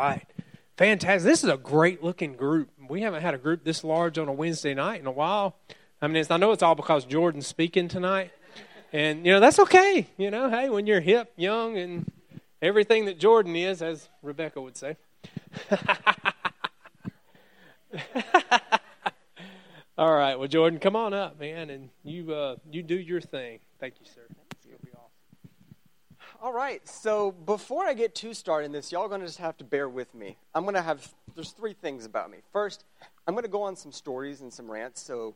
right. 0.00 0.26
Fantastic. 0.76 1.28
This 1.28 1.44
is 1.44 1.50
a 1.50 1.56
great 1.56 2.02
looking 2.02 2.34
group. 2.34 2.70
We 2.88 3.02
haven't 3.02 3.22
had 3.22 3.34
a 3.34 3.38
group 3.38 3.64
this 3.64 3.84
large 3.84 4.18
on 4.18 4.28
a 4.28 4.32
Wednesday 4.32 4.72
night 4.74 5.00
in 5.00 5.06
a 5.06 5.12
while. 5.12 5.56
I 6.00 6.08
mean, 6.08 6.24
I 6.30 6.36
know 6.38 6.52
it's 6.52 6.62
all 6.62 6.74
because 6.74 7.04
Jordan's 7.04 7.46
speaking 7.46 7.88
tonight. 7.88 8.30
And, 8.92 9.24
you 9.26 9.32
know, 9.32 9.40
that's 9.40 9.58
okay. 9.58 10.06
You 10.16 10.30
know, 10.30 10.48
hey, 10.48 10.70
when 10.70 10.86
you're 10.86 11.00
hip, 11.00 11.32
young, 11.36 11.76
and 11.76 12.10
everything 12.62 13.04
that 13.04 13.18
Jordan 13.18 13.54
is, 13.54 13.82
as 13.82 14.08
Rebecca 14.22 14.60
would 14.60 14.76
say. 14.76 14.96
all 19.98 20.12
right. 20.14 20.38
Well, 20.38 20.48
Jordan, 20.48 20.80
come 20.80 20.96
on 20.96 21.12
up, 21.12 21.38
man, 21.38 21.70
and 21.70 21.90
you, 22.02 22.32
uh, 22.32 22.56
you 22.72 22.82
do 22.82 22.98
your 22.98 23.20
thing. 23.20 23.60
Thank 23.78 23.94
you, 24.00 24.06
sir. 24.06 24.22
All 26.42 26.54
right, 26.54 26.80
so 26.88 27.32
before 27.32 27.84
I 27.84 27.92
get 27.92 28.14
too 28.14 28.32
started 28.32 28.64
in 28.64 28.72
this, 28.72 28.90
y'all 28.90 29.10
to 29.10 29.18
just 29.18 29.36
have 29.36 29.58
to 29.58 29.64
bear 29.64 29.90
with 29.90 30.14
me. 30.14 30.38
I'm 30.54 30.64
to 30.72 30.80
have, 30.80 31.06
there's 31.34 31.50
three 31.50 31.74
things 31.74 32.06
about 32.06 32.30
me. 32.30 32.38
First, 32.50 32.84
I'm 33.26 33.34
to 33.36 33.46
go 33.46 33.60
on 33.60 33.76
some 33.76 33.92
stories 33.92 34.40
and 34.40 34.50
some 34.50 34.70
rants. 34.70 35.02
So, 35.02 35.34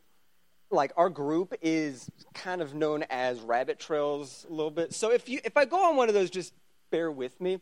like, 0.71 0.91
our 0.97 1.09
group 1.09 1.53
is 1.61 2.09
kind 2.33 2.59
of 2.59 2.73
known 2.73 3.05
as 3.11 3.39
rabbit 3.41 3.77
trails 3.77 4.47
a 4.49 4.51
little 4.51 4.71
bit. 4.71 4.95
So, 4.95 5.11
if, 5.11 5.29
you, 5.29 5.39
if 5.43 5.55
I 5.57 5.65
go 5.65 5.77
on 5.77 5.95
one 5.95 6.07
of 6.07 6.15
those, 6.15 6.31
just 6.31 6.55
bear 6.89 7.11
with 7.11 7.39
me. 7.39 7.59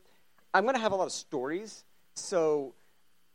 I'm 0.53 0.63
to 0.75 0.81
have 0.81 0.93
a 0.93 0.95
lot 0.95 1.07
of 1.07 1.11
stories. 1.11 1.83
So, 2.15 2.73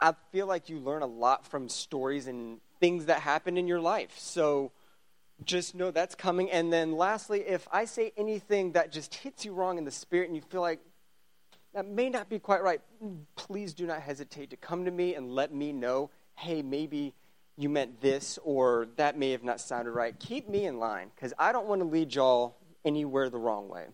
I 0.01 0.15
feel 0.33 0.47
like 0.47 0.71
you 0.71 0.79
learn 0.79 1.03
a 1.03 1.07
lot 1.07 1.47
from 1.47 1.69
stories 1.69 2.29
and 2.29 2.63
things 2.81 3.05
that 3.07 3.21
happen 3.21 3.59
in 3.59 3.67
your 3.67 3.81
life. 3.81 4.15
So, 4.17 4.73
just 5.45 5.75
know 5.75 5.91
that's 5.91 6.15
coming. 6.15 6.51
And 6.51 6.73
then 6.73 6.93
lastly, 6.93 7.41
if 7.41 7.69
I 7.73 7.85
say 7.85 8.13
anything 8.17 8.73
that 8.73 8.93
just 8.93 9.15
hits 9.15 9.45
you 9.45 9.53
wrong 9.53 9.79
in 9.79 9.85
the 9.85 9.91
spirit 9.91 10.29
and 10.29 10.37
you 10.37 10.43
feel 10.43 10.61
like 10.61 10.81
that 11.75 11.87
may 11.87 12.09
not 12.09 12.29
be 12.29 12.39
quite 12.39 12.63
right, 12.63 12.81
please 13.37 13.75
do 13.75 13.87
not 13.87 14.01
hesitate 14.01 14.51
to 14.51 14.57
come 14.57 14.85
to 14.85 14.91
me 14.91 15.15
and 15.15 15.31
let 15.31 15.53
me 15.53 15.73
know, 15.73 16.11
hey, 16.37 16.63
maybe 16.63 17.15
you 17.57 17.69
meant 17.69 18.01
this 18.01 18.39
or 18.43 18.89
that 18.97 19.19
may 19.19 19.33
have 19.33 19.45
not 19.45 19.61
sounded 19.61 19.91
right. 19.91 20.19
Keep 20.19 20.49
me 20.49 20.65
in 20.65 20.79
line 20.79 21.11
because 21.15 21.35
I 21.39 21.53
don't 21.53 21.67
want 21.67 21.81
to 21.83 21.87
lead 21.87 22.15
y'all 22.15 22.57
anywhere 22.85 23.29
the 23.29 23.39
wrong 23.39 23.69
way. 23.69 23.87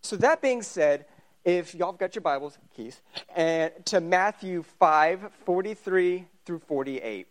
So, 0.00 0.16
that 0.16 0.42
being 0.42 0.62
said, 0.62 1.06
if 1.44 1.74
y'all 1.74 1.92
have 1.92 1.98
got 1.98 2.14
your 2.14 2.22
Bibles, 2.22 2.58
Keith, 2.74 3.00
and 3.34 3.72
to 3.86 4.00
Matthew 4.00 4.62
5 4.78 5.30
43 5.44 6.26
through 6.44 6.58
48. 6.60 7.26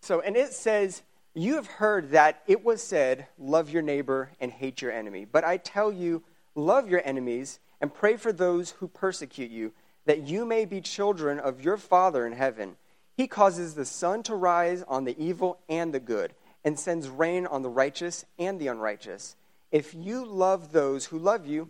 So, 0.00 0.20
and 0.20 0.36
it 0.36 0.52
says, 0.52 1.02
you 1.42 1.54
have 1.56 1.66
heard 1.66 2.10
that 2.10 2.42
it 2.46 2.64
was 2.64 2.82
said, 2.82 3.26
Love 3.38 3.70
your 3.70 3.82
neighbor 3.82 4.30
and 4.40 4.50
hate 4.50 4.82
your 4.82 4.92
enemy. 4.92 5.24
But 5.24 5.44
I 5.44 5.56
tell 5.58 5.92
you, 5.92 6.22
love 6.54 6.88
your 6.88 7.02
enemies 7.04 7.60
and 7.80 7.94
pray 7.94 8.16
for 8.16 8.32
those 8.32 8.70
who 8.70 8.88
persecute 8.88 9.50
you, 9.50 9.72
that 10.06 10.22
you 10.22 10.44
may 10.44 10.64
be 10.64 10.80
children 10.80 11.38
of 11.38 11.62
your 11.62 11.76
Father 11.76 12.26
in 12.26 12.32
heaven. 12.32 12.76
He 13.16 13.26
causes 13.26 13.74
the 13.74 13.84
sun 13.84 14.22
to 14.24 14.34
rise 14.34 14.82
on 14.88 15.04
the 15.04 15.16
evil 15.22 15.58
and 15.68 15.92
the 15.92 16.00
good, 16.00 16.34
and 16.64 16.78
sends 16.78 17.08
rain 17.08 17.46
on 17.46 17.62
the 17.62 17.68
righteous 17.68 18.24
and 18.38 18.58
the 18.58 18.68
unrighteous. 18.68 19.36
If 19.70 19.94
you 19.94 20.24
love 20.24 20.72
those 20.72 21.06
who 21.06 21.18
love 21.18 21.46
you, 21.46 21.68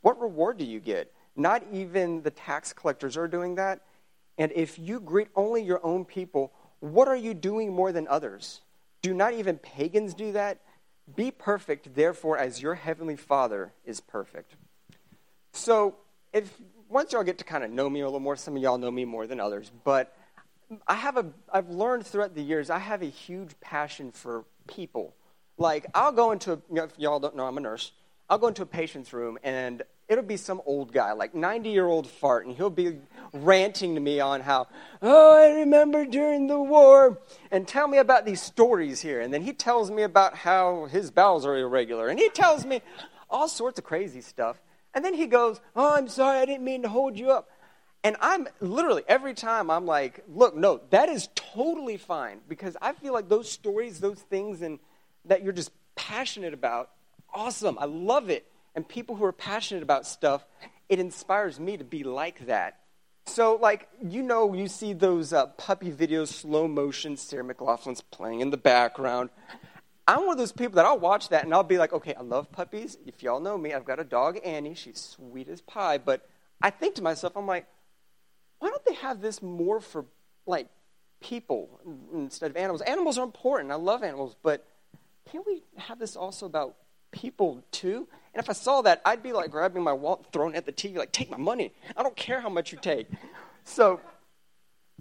what 0.00 0.20
reward 0.20 0.58
do 0.58 0.64
you 0.64 0.80
get? 0.80 1.12
Not 1.34 1.64
even 1.72 2.22
the 2.22 2.30
tax 2.30 2.72
collectors 2.72 3.16
are 3.16 3.28
doing 3.28 3.54
that. 3.54 3.80
And 4.38 4.52
if 4.54 4.78
you 4.78 5.00
greet 5.00 5.28
only 5.34 5.62
your 5.62 5.84
own 5.84 6.04
people, 6.04 6.52
what 6.80 7.08
are 7.08 7.16
you 7.16 7.32
doing 7.32 7.72
more 7.72 7.92
than 7.92 8.08
others? 8.08 8.60
Do 9.02 9.12
not 9.12 9.34
even 9.34 9.58
pagans 9.58 10.14
do 10.14 10.32
that? 10.32 10.58
Be 11.14 11.30
perfect, 11.30 11.94
therefore, 11.94 12.38
as 12.38 12.62
your 12.62 12.74
heavenly 12.74 13.16
Father 13.16 13.72
is 13.84 14.00
perfect. 14.00 14.54
So, 15.52 15.96
if 16.32 16.54
once 16.88 17.12
y'all 17.12 17.24
get 17.24 17.38
to 17.38 17.44
kind 17.44 17.64
of 17.64 17.70
know 17.70 17.90
me 17.90 18.00
a 18.00 18.04
little 18.04 18.20
more, 18.20 18.36
some 18.36 18.56
of 18.56 18.62
y'all 18.62 18.78
know 18.78 18.90
me 18.90 19.04
more 19.04 19.26
than 19.26 19.40
others, 19.40 19.70
but 19.84 20.14
I 20.86 20.94
have 20.94 21.16
a 21.16 21.26
I've 21.52 21.68
learned 21.68 22.06
throughout 22.06 22.34
the 22.34 22.42
years 22.42 22.70
I 22.70 22.78
have 22.78 23.02
a 23.02 23.06
huge 23.06 23.58
passion 23.60 24.12
for 24.12 24.44
people. 24.66 25.14
Like 25.58 25.86
I'll 25.94 26.12
go 26.12 26.32
into 26.32 26.52
a, 26.52 26.58
if 26.84 26.98
y'all 26.98 27.20
don't 27.20 27.36
know 27.36 27.46
I'm 27.46 27.58
a 27.58 27.60
nurse. 27.60 27.92
I'll 28.28 28.38
go 28.38 28.48
into 28.48 28.62
a 28.62 28.66
patient's 28.66 29.12
room 29.12 29.38
and 29.42 29.82
it'll 30.08 30.24
be 30.24 30.36
some 30.36 30.60
old 30.66 30.92
guy, 30.92 31.12
like 31.12 31.34
90 31.34 31.70
year 31.70 31.86
old 31.86 32.06
fart, 32.06 32.46
and 32.46 32.56
he'll 32.56 32.70
be 32.70 32.98
ranting 33.32 33.94
to 33.94 34.00
me 34.00 34.20
on 34.20 34.40
how, 34.40 34.68
oh, 35.00 35.42
I 35.42 35.60
remember 35.60 36.04
during 36.04 36.46
the 36.46 36.60
war, 36.60 37.18
and 37.50 37.66
tell 37.66 37.88
me 37.88 37.98
about 37.98 38.26
these 38.26 38.42
stories 38.42 39.00
here. 39.00 39.20
And 39.20 39.32
then 39.32 39.42
he 39.42 39.52
tells 39.52 39.90
me 39.90 40.02
about 40.02 40.34
how 40.34 40.86
his 40.86 41.10
bowels 41.10 41.46
are 41.46 41.56
irregular, 41.56 42.08
and 42.08 42.18
he 42.18 42.28
tells 42.28 42.66
me 42.66 42.82
all 43.30 43.48
sorts 43.48 43.78
of 43.78 43.84
crazy 43.84 44.20
stuff. 44.20 44.60
And 44.94 45.04
then 45.04 45.14
he 45.14 45.26
goes, 45.26 45.60
oh, 45.74 45.94
I'm 45.94 46.08
sorry, 46.08 46.38
I 46.38 46.44
didn't 46.44 46.64
mean 46.64 46.82
to 46.82 46.88
hold 46.88 47.18
you 47.18 47.30
up. 47.30 47.48
And 48.04 48.16
I'm 48.20 48.48
literally 48.60 49.04
every 49.08 49.32
time 49.32 49.70
I'm 49.70 49.86
like, 49.86 50.24
look, 50.28 50.56
no, 50.56 50.80
that 50.90 51.08
is 51.08 51.28
totally 51.34 51.96
fine 51.96 52.40
because 52.48 52.76
I 52.82 52.92
feel 52.92 53.12
like 53.12 53.28
those 53.28 53.50
stories, 53.50 54.00
those 54.00 54.18
things, 54.18 54.60
and 54.60 54.80
that 55.24 55.42
you're 55.42 55.52
just 55.52 55.70
passionate 55.94 56.52
about, 56.52 56.90
awesome. 57.34 57.78
I 57.80 57.86
love 57.86 58.30
it 58.30 58.46
and 58.74 58.86
people 58.86 59.16
who 59.16 59.24
are 59.24 59.32
passionate 59.32 59.82
about 59.82 60.06
stuff, 60.06 60.44
it 60.88 60.98
inspires 60.98 61.60
me 61.60 61.76
to 61.76 61.84
be 61.84 62.04
like 62.04 62.46
that. 62.46 62.78
So, 63.26 63.54
like, 63.60 63.88
you 64.02 64.22
know, 64.22 64.52
you 64.52 64.66
see 64.66 64.94
those 64.94 65.32
uh, 65.32 65.46
puppy 65.46 65.92
videos, 65.92 66.28
slow 66.28 66.66
motion, 66.66 67.16
Sarah 67.16 67.44
McLachlan's 67.44 68.00
playing 68.00 68.40
in 68.40 68.50
the 68.50 68.56
background. 68.56 69.30
I'm 70.08 70.26
one 70.26 70.32
of 70.32 70.38
those 70.38 70.52
people 70.52 70.76
that 70.76 70.84
I'll 70.84 70.98
watch 70.98 71.28
that 71.28 71.44
and 71.44 71.54
I'll 71.54 71.62
be 71.62 71.78
like, 71.78 71.92
okay, 71.92 72.14
I 72.14 72.22
love 72.22 72.50
puppies. 72.50 72.96
If 73.06 73.22
y'all 73.22 73.38
know 73.38 73.56
me, 73.56 73.72
I've 73.72 73.84
got 73.84 74.00
a 74.00 74.04
dog, 74.04 74.40
Annie. 74.44 74.74
She's 74.74 75.00
sweet 75.00 75.48
as 75.48 75.60
pie. 75.60 75.98
But 75.98 76.28
I 76.60 76.70
think 76.70 76.96
to 76.96 77.02
myself, 77.02 77.36
I'm 77.36 77.46
like, 77.46 77.66
why 78.58 78.70
don't 78.70 78.84
they 78.84 78.94
have 78.94 79.20
this 79.20 79.40
more 79.40 79.80
for, 79.80 80.04
like, 80.44 80.66
people 81.20 81.80
instead 82.12 82.50
of 82.50 82.56
animals? 82.56 82.80
Animals 82.82 83.18
are 83.18 83.24
important. 83.24 83.70
I 83.70 83.76
love 83.76 84.02
animals. 84.02 84.34
But 84.42 84.66
can't 85.30 85.46
we 85.46 85.62
have 85.76 86.00
this 86.00 86.16
also 86.16 86.46
about 86.46 86.74
people 87.12 87.62
too. 87.70 88.08
And 88.34 88.42
if 88.42 88.50
I 88.50 88.54
saw 88.54 88.82
that, 88.82 89.00
I'd 89.04 89.22
be 89.22 89.32
like 89.32 89.50
grabbing 89.50 89.82
my 89.82 89.92
wallet, 89.92 90.26
throwing 90.32 90.54
it 90.54 90.58
at 90.58 90.66
the 90.66 90.72
TV, 90.72 90.96
like, 90.96 91.12
take 91.12 91.30
my 91.30 91.36
money. 91.36 91.72
I 91.96 92.02
don't 92.02 92.16
care 92.16 92.40
how 92.40 92.48
much 92.48 92.72
you 92.72 92.78
take. 92.80 93.06
So, 93.64 94.00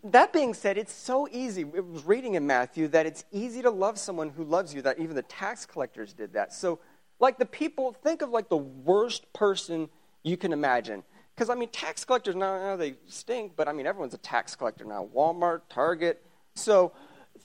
that 0.04 0.34
being 0.34 0.54
said, 0.54 0.78
it's 0.78 0.94
so 0.94 1.28
easy. 1.32 1.62
It 1.62 1.86
was 1.86 2.06
reading 2.06 2.34
in 2.36 2.46
Matthew 2.46 2.88
that 2.90 3.06
it's 3.06 3.24
easy 3.32 3.62
to 3.62 3.70
love 3.70 3.98
someone 4.00 4.30
who 4.30 4.44
loves 4.44 4.74
you, 4.74 4.82
that 4.82 5.00
even 5.00 5.16
the 5.16 5.22
tax 5.22 5.66
collectors 5.66 6.14
did 6.14 6.34
that. 6.34 6.54
So, 6.54 6.80
like 7.20 7.38
the 7.38 7.46
people, 7.46 7.94
think 7.94 8.22
of 8.22 8.32
like 8.32 8.50
the 8.50 8.58
worst 8.58 9.32
person 9.32 9.90
you 10.24 10.38
can 10.38 10.54
imagine. 10.54 11.04
Because, 11.36 11.50
I 11.50 11.56
mean, 11.56 11.70
tax 11.70 12.04
collectors, 12.04 12.36
now, 12.36 12.58
now 12.58 12.76
they 12.76 12.96
stink, 13.08 13.54
but 13.56 13.68
I 13.68 13.74
mean, 13.74 13.88
everyone's 13.88 14.14
a 14.14 14.20
tax 14.20 14.56
collector 14.56 14.84
now. 14.84 15.08
Walmart, 15.16 15.62
Target. 15.70 16.22
So, 16.56 16.92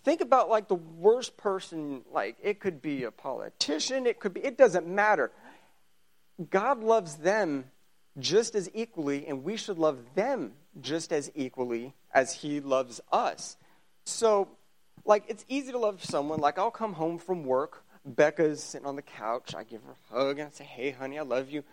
think 0.06 0.21
about 0.21 0.49
like 0.49 0.69
the 0.69 0.77
worst 0.77 1.37
person, 1.37 2.03
like 2.12 2.37
it 2.41 2.61
could 2.61 2.81
be 2.81 3.03
a 3.03 3.11
politician, 3.11 4.06
it 4.06 4.21
could 4.21 4.33
be, 4.33 4.41
it 4.41 4.56
doesn't 4.56 4.87
matter. 4.87 5.33
God 6.49 6.81
loves 6.81 7.17
them 7.17 7.65
just 8.16 8.55
as 8.55 8.71
equally, 8.72 9.27
and 9.27 9.43
we 9.43 9.56
should 9.56 9.78
love 9.78 9.99
them 10.15 10.53
just 10.81 11.12
as 11.12 11.31
equally 11.34 11.93
as 12.15 12.33
He 12.33 12.61
loves 12.61 13.00
us. 13.11 13.56
So, 14.05 14.49
like, 15.05 15.25
it's 15.27 15.45
easy 15.49 15.72
to 15.72 15.78
love 15.78 16.05
someone. 16.05 16.39
Like, 16.39 16.56
I'll 16.56 16.71
come 16.71 16.93
home 16.93 17.19
from 17.19 17.45
work, 17.45 17.83
Becca's 18.06 18.62
sitting 18.62 18.87
on 18.87 18.95
the 18.95 19.03
couch, 19.03 19.56
I 19.56 19.65
give 19.65 19.83
her 19.83 19.97
a 20.12 20.15
hug 20.15 20.39
and 20.39 20.49
I 20.49 20.50
say, 20.53 20.65
Hey, 20.65 20.93
honey, 20.93 21.19
I 21.19 21.22
love 21.22 21.50
you. 21.50 21.65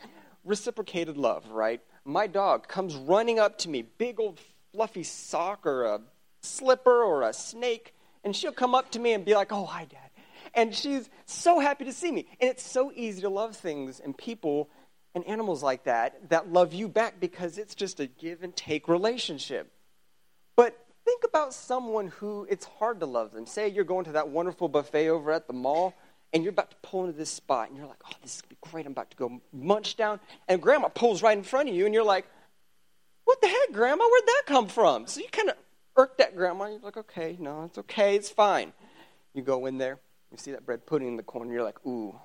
Reciprocated 0.43 1.17
love, 1.17 1.47
right? 1.51 1.81
My 2.03 2.25
dog 2.25 2.67
comes 2.67 2.95
running 2.95 3.37
up 3.37 3.59
to 3.59 3.69
me, 3.69 3.83
big 3.83 4.19
old 4.19 4.39
fluffy 4.71 5.03
sock 5.03 5.67
or 5.67 5.83
a 5.85 6.01
slipper 6.41 7.03
or 7.03 7.21
a 7.21 7.31
snake, 7.31 7.93
and 8.23 8.35
she'll 8.35 8.51
come 8.51 8.75
up 8.75 8.91
to 8.91 8.99
me 8.99 9.13
and 9.13 9.25
be 9.25 9.35
like, 9.35 9.51
Oh, 9.51 9.65
hi, 9.65 9.85
Dad. 9.85 9.99
And 10.53 10.73
she's 10.73 11.09
so 11.25 11.59
happy 11.59 11.85
to 11.85 11.93
see 11.93 12.11
me. 12.11 12.27
And 12.39 12.49
it's 12.49 12.63
so 12.63 12.91
easy 12.95 13.21
to 13.21 13.29
love 13.29 13.55
things 13.55 13.99
and 13.99 14.15
people 14.17 14.69
and 15.15 15.25
animals 15.25 15.63
like 15.63 15.83
that 15.83 16.29
that 16.29 16.51
love 16.51 16.73
you 16.73 16.87
back 16.87 17.19
because 17.19 17.57
it's 17.57 17.75
just 17.75 17.99
a 17.99 18.07
give 18.07 18.43
and 18.43 18.55
take 18.55 18.87
relationship. 18.87 19.71
But 20.55 20.77
think 21.05 21.23
about 21.23 21.53
someone 21.53 22.07
who 22.07 22.47
it's 22.49 22.65
hard 22.65 22.99
to 22.99 23.05
love 23.05 23.31
them. 23.31 23.45
Say 23.45 23.69
you're 23.69 23.83
going 23.83 24.05
to 24.05 24.13
that 24.13 24.29
wonderful 24.29 24.67
buffet 24.67 25.09
over 25.09 25.31
at 25.31 25.47
the 25.47 25.53
mall 25.53 25.93
and 26.33 26.43
you're 26.43 26.51
about 26.51 26.71
to 26.71 26.77
pull 26.81 27.05
into 27.05 27.17
this 27.17 27.29
spot 27.29 27.69
and 27.69 27.77
you're 27.77 27.87
like, 27.87 28.01
oh, 28.05 28.15
this 28.21 28.35
is 28.35 28.41
going 28.41 28.49
to 28.49 28.55
be 28.55 28.71
great. 28.71 28.85
I'm 28.85 28.91
about 28.91 29.11
to 29.11 29.17
go 29.17 29.41
munch 29.51 29.95
down. 29.95 30.19
And 30.47 30.61
grandma 30.61 30.87
pulls 30.87 31.21
right 31.21 31.37
in 31.37 31.43
front 31.43 31.69
of 31.69 31.75
you 31.75 31.85
and 31.85 31.93
you're 31.93 32.03
like, 32.03 32.25
what 33.25 33.39
the 33.41 33.47
heck, 33.47 33.71
grandma? 33.71 34.03
Where'd 34.03 34.27
that 34.27 34.43
come 34.47 34.67
from? 34.67 35.07
So 35.07 35.21
you 35.21 35.27
kind 35.31 35.49
of 35.49 35.55
irked 35.95 36.19
at 36.21 36.35
grandma. 36.35 36.67
You're 36.67 36.79
like, 36.79 36.97
okay, 36.97 37.37
no, 37.39 37.63
it's 37.63 37.77
okay, 37.77 38.15
it's 38.15 38.29
fine. 38.29 38.73
You 39.33 39.41
go 39.41 39.65
in 39.65 39.77
there, 39.77 39.99
you 40.31 40.37
see 40.37 40.51
that 40.51 40.65
bread 40.65 40.85
pudding 40.85 41.07
in 41.07 41.17
the 41.17 41.23
corner, 41.23 41.51
you're 41.51 41.63
like, 41.63 41.85
ooh, 41.85 42.19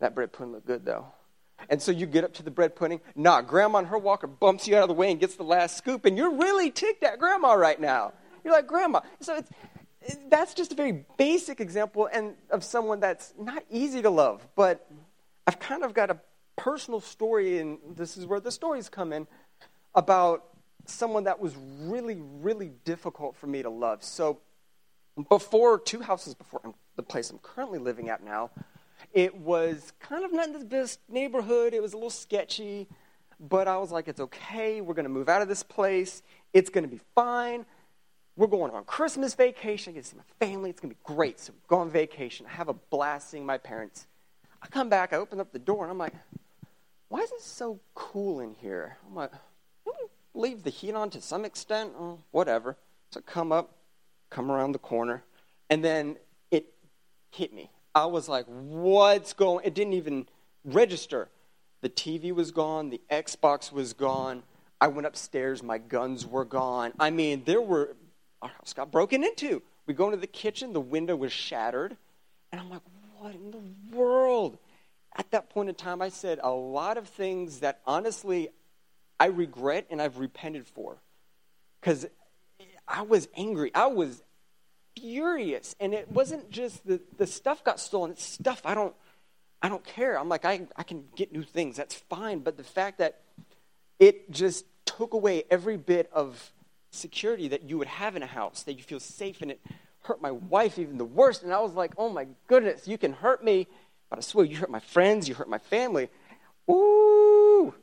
that 0.00 0.14
bread 0.14 0.32
pudding 0.32 0.52
look 0.52 0.66
good 0.66 0.84
though. 0.84 1.06
And 1.70 1.80
so 1.80 1.90
you 1.90 2.06
get 2.06 2.22
up 2.22 2.34
to 2.34 2.42
the 2.42 2.50
bread 2.50 2.76
pudding. 2.76 3.00
Nah, 3.14 3.40
grandma 3.40 3.78
on 3.78 3.86
her 3.86 3.98
walker 3.98 4.26
bumps 4.26 4.68
you 4.68 4.76
out 4.76 4.82
of 4.82 4.88
the 4.88 4.94
way 4.94 5.10
and 5.10 5.18
gets 5.18 5.36
the 5.36 5.42
last 5.42 5.76
scoop, 5.76 6.04
and 6.04 6.16
you're 6.16 6.34
really 6.34 6.70
ticked 6.70 7.02
at 7.02 7.18
grandma 7.18 7.54
right 7.54 7.80
now. 7.80 8.12
You're 8.44 8.52
like, 8.52 8.66
grandma. 8.66 9.00
So 9.20 9.36
it's, 9.36 10.18
that's 10.28 10.54
just 10.54 10.72
a 10.72 10.74
very 10.74 11.04
basic 11.16 11.60
example 11.60 12.08
and 12.12 12.34
of 12.50 12.62
someone 12.62 13.00
that's 13.00 13.32
not 13.38 13.64
easy 13.70 14.02
to 14.02 14.10
love. 14.10 14.46
But 14.54 14.86
I've 15.46 15.58
kind 15.58 15.82
of 15.82 15.94
got 15.94 16.10
a 16.10 16.20
personal 16.56 17.00
story, 17.00 17.58
and 17.58 17.78
this 17.96 18.16
is 18.16 18.26
where 18.26 18.38
the 18.38 18.52
stories 18.52 18.88
come 18.88 19.12
in, 19.12 19.26
about 19.94 20.44
someone 20.88 21.24
that 21.24 21.40
was 21.40 21.54
really, 21.82 22.18
really 22.40 22.72
difficult 22.84 23.36
for 23.36 23.46
me 23.46 23.62
to 23.62 23.70
love. 23.70 24.02
So, 24.02 24.38
before 25.28 25.78
two 25.78 26.00
houses 26.00 26.34
before 26.34 26.60
um, 26.64 26.74
the 26.96 27.02
place 27.02 27.30
I'm 27.30 27.38
currently 27.38 27.78
living 27.78 28.10
at 28.10 28.22
now, 28.22 28.50
it 29.12 29.34
was 29.34 29.92
kind 30.00 30.24
of 30.24 30.32
not 30.32 30.48
in 30.48 30.58
the 30.58 30.64
best 30.64 31.00
neighborhood. 31.08 31.74
It 31.74 31.82
was 31.82 31.92
a 31.92 31.96
little 31.96 32.10
sketchy, 32.10 32.86
but 33.40 33.68
I 33.68 33.78
was 33.78 33.90
like, 33.90 34.08
it's 34.08 34.20
okay. 34.20 34.80
We're 34.80 34.94
going 34.94 35.04
to 35.04 35.10
move 35.10 35.28
out 35.28 35.42
of 35.42 35.48
this 35.48 35.62
place. 35.62 36.22
It's 36.52 36.70
going 36.70 36.84
to 36.84 36.90
be 36.90 37.00
fine. 37.14 37.64
We're 38.36 38.46
going 38.46 38.72
on 38.72 38.84
Christmas 38.84 39.34
vacation. 39.34 39.92
I 39.92 39.94
get 39.94 40.04
to 40.04 40.10
see 40.10 40.16
my 40.16 40.46
family. 40.46 40.68
It's 40.68 40.80
going 40.80 40.94
to 40.94 40.96
be 40.96 41.14
great. 41.14 41.40
So, 41.40 41.52
we 41.52 41.58
go 41.68 41.76
on 41.76 41.90
vacation. 41.90 42.46
I 42.46 42.50
have 42.50 42.68
a 42.68 42.74
blast 42.74 43.30
seeing 43.30 43.46
my 43.46 43.58
parents. 43.58 44.06
I 44.62 44.66
come 44.68 44.88
back, 44.88 45.12
I 45.12 45.16
open 45.16 45.38
up 45.38 45.52
the 45.52 45.58
door, 45.58 45.84
and 45.84 45.90
I'm 45.90 45.98
like, 45.98 46.14
why 47.08 47.20
is 47.20 47.30
it 47.30 47.40
so 47.40 47.78
cool 47.94 48.40
in 48.40 48.54
here? 48.54 48.96
I'm 49.06 49.14
like, 49.14 49.30
leave 50.36 50.62
the 50.62 50.70
heat 50.70 50.94
on 50.94 51.10
to 51.10 51.20
some 51.20 51.44
extent, 51.44 51.92
oh, 51.98 52.18
whatever. 52.30 52.76
So 53.10 53.20
come 53.20 53.52
up, 53.52 53.76
come 54.30 54.50
around 54.50 54.72
the 54.72 54.78
corner, 54.78 55.24
and 55.70 55.84
then 55.84 56.16
it 56.50 56.72
hit 57.30 57.52
me. 57.52 57.70
I 57.94 58.06
was 58.06 58.28
like, 58.28 58.44
what's 58.46 59.32
going 59.32 59.64
It 59.64 59.74
didn't 59.74 59.94
even 59.94 60.28
register. 60.64 61.28
The 61.80 61.88
TV 61.88 62.32
was 62.32 62.50
gone, 62.50 62.90
the 62.90 63.00
Xbox 63.10 63.72
was 63.72 63.92
gone. 63.92 64.42
I 64.80 64.88
went 64.88 65.06
upstairs, 65.06 65.62
my 65.62 65.78
guns 65.78 66.26
were 66.26 66.44
gone. 66.44 66.92
I 66.98 67.10
mean, 67.10 67.44
there 67.44 67.62
were, 67.62 67.96
our 68.42 68.50
house 68.50 68.72
got 68.72 68.90
broken 68.90 69.24
into. 69.24 69.62
We 69.86 69.94
go 69.94 70.06
into 70.06 70.18
the 70.18 70.26
kitchen, 70.26 70.72
the 70.72 70.80
window 70.80 71.16
was 71.16 71.32
shattered. 71.32 71.96
And 72.52 72.60
I'm 72.60 72.68
like, 72.68 72.82
what 73.18 73.34
in 73.34 73.50
the 73.50 73.96
world? 73.96 74.58
At 75.16 75.30
that 75.30 75.48
point 75.48 75.68
in 75.70 75.74
time, 75.74 76.02
I 76.02 76.10
said 76.10 76.40
a 76.42 76.50
lot 76.50 76.98
of 76.98 77.08
things 77.08 77.60
that 77.60 77.80
honestly 77.86 78.50
I 79.18 79.26
regret 79.26 79.86
and 79.90 80.00
I've 80.00 80.18
repented 80.18 80.66
for. 80.66 80.96
Because 81.80 82.06
I 82.86 83.02
was 83.02 83.28
angry. 83.36 83.70
I 83.74 83.86
was 83.86 84.22
furious. 84.96 85.74
And 85.80 85.94
it 85.94 86.10
wasn't 86.10 86.50
just 86.50 86.86
the, 86.86 87.00
the 87.16 87.26
stuff 87.26 87.64
got 87.64 87.80
stolen. 87.80 88.12
It's 88.12 88.24
stuff 88.24 88.62
I 88.64 88.74
don't 88.74 88.94
I 89.62 89.68
don't 89.68 89.84
care. 89.84 90.18
I'm 90.18 90.28
like, 90.28 90.44
I, 90.44 90.66
I 90.76 90.82
can 90.82 91.04
get 91.16 91.32
new 91.32 91.42
things. 91.42 91.76
That's 91.76 91.94
fine. 91.94 92.40
But 92.40 92.56
the 92.56 92.62
fact 92.62 92.98
that 92.98 93.20
it 93.98 94.30
just 94.30 94.66
took 94.84 95.14
away 95.14 95.44
every 95.50 95.76
bit 95.76 96.10
of 96.12 96.52
security 96.90 97.48
that 97.48 97.62
you 97.68 97.78
would 97.78 97.88
have 97.88 98.16
in 98.16 98.22
a 98.22 98.26
house, 98.26 98.62
that 98.64 98.74
you 98.74 98.82
feel 98.82 99.00
safe 99.00 99.42
in 99.42 99.50
it, 99.50 99.60
hurt 100.02 100.20
my 100.20 100.30
wife 100.30 100.78
even 100.78 100.98
the 100.98 101.04
worst. 101.04 101.42
And 101.42 101.52
I 101.52 101.60
was 101.60 101.72
like, 101.72 101.92
oh 101.96 102.08
my 102.08 102.26
goodness, 102.46 102.86
you 102.86 102.98
can 102.98 103.12
hurt 103.12 103.42
me, 103.42 103.66
but 104.10 104.18
I 104.18 104.22
swear 104.22 104.44
you 104.44 104.56
hurt 104.56 104.70
my 104.70 104.80
friends, 104.80 105.28
you 105.28 105.34
hurt 105.34 105.48
my 105.48 105.58
family. 105.58 106.08
Ooh. 106.70 107.74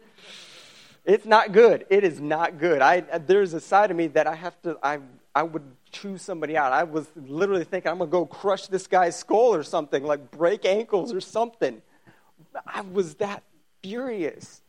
It's 1.05 1.25
not 1.25 1.51
good. 1.51 1.85
It 1.89 2.03
is 2.03 2.21
not 2.21 2.57
good. 2.57 2.81
I, 2.81 3.03
uh, 3.11 3.19
there's 3.25 3.53
a 3.53 3.59
side 3.59 3.91
of 3.91 3.97
me 3.97 4.07
that 4.07 4.25
I 4.25 4.35
have 4.35 4.59
to, 4.61 4.77
I, 4.81 4.99
I 5.35 5.43
would 5.43 5.63
choose 5.91 6.21
somebody 6.21 6.55
out. 6.55 6.71
I 6.71 6.83
was 6.83 7.07
literally 7.15 7.65
thinking, 7.65 7.91
I'm 7.91 7.97
going 7.97 8.09
to 8.09 8.11
go 8.11 8.25
crush 8.25 8.67
this 8.67 8.87
guy's 8.87 9.17
skull 9.17 9.53
or 9.53 9.63
something, 9.63 10.03
like 10.03 10.31
break 10.31 10.65
ankles 10.65 11.13
or 11.13 11.19
something. 11.19 11.81
I 12.65 12.81
was 12.81 13.15
that 13.15 13.43
furious. 13.81 14.61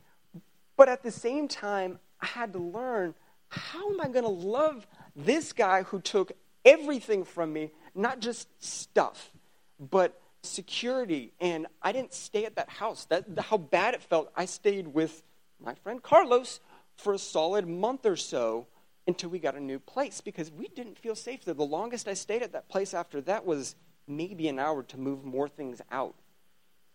But 0.76 0.88
at 0.88 1.04
the 1.04 1.12
same 1.12 1.46
time, 1.46 2.00
I 2.20 2.26
had 2.26 2.52
to 2.54 2.58
learn 2.58 3.14
how 3.48 3.90
am 3.90 4.00
I 4.00 4.08
going 4.08 4.24
to 4.24 4.28
love 4.28 4.86
this 5.14 5.52
guy 5.52 5.84
who 5.84 6.00
took 6.00 6.32
everything 6.64 7.24
from 7.24 7.52
me, 7.52 7.70
not 7.94 8.18
just 8.18 8.48
stuff, 8.58 9.30
but 9.78 10.20
security. 10.42 11.32
And 11.40 11.68
I 11.80 11.92
didn't 11.92 12.12
stay 12.12 12.44
at 12.44 12.56
that 12.56 12.68
house. 12.68 13.04
That, 13.04 13.24
how 13.38 13.58
bad 13.58 13.94
it 13.94 14.02
felt. 14.02 14.32
I 14.34 14.46
stayed 14.46 14.88
with 14.88 15.22
my 15.64 15.74
friend 15.74 16.02
Carlos 16.02 16.60
for 16.96 17.14
a 17.14 17.18
solid 17.18 17.66
month 17.66 18.06
or 18.06 18.16
so 18.16 18.66
until 19.06 19.30
we 19.30 19.38
got 19.38 19.54
a 19.54 19.60
new 19.60 19.78
place 19.78 20.20
because 20.20 20.50
we 20.50 20.68
didn't 20.68 20.98
feel 20.98 21.14
safe 21.14 21.44
there. 21.44 21.54
The 21.54 21.64
longest 21.64 22.08
I 22.08 22.14
stayed 22.14 22.42
at 22.42 22.52
that 22.52 22.68
place 22.68 22.94
after 22.94 23.20
that 23.22 23.44
was 23.44 23.74
maybe 24.06 24.48
an 24.48 24.58
hour 24.58 24.82
to 24.82 24.98
move 24.98 25.24
more 25.24 25.48
things 25.48 25.80
out. 25.90 26.14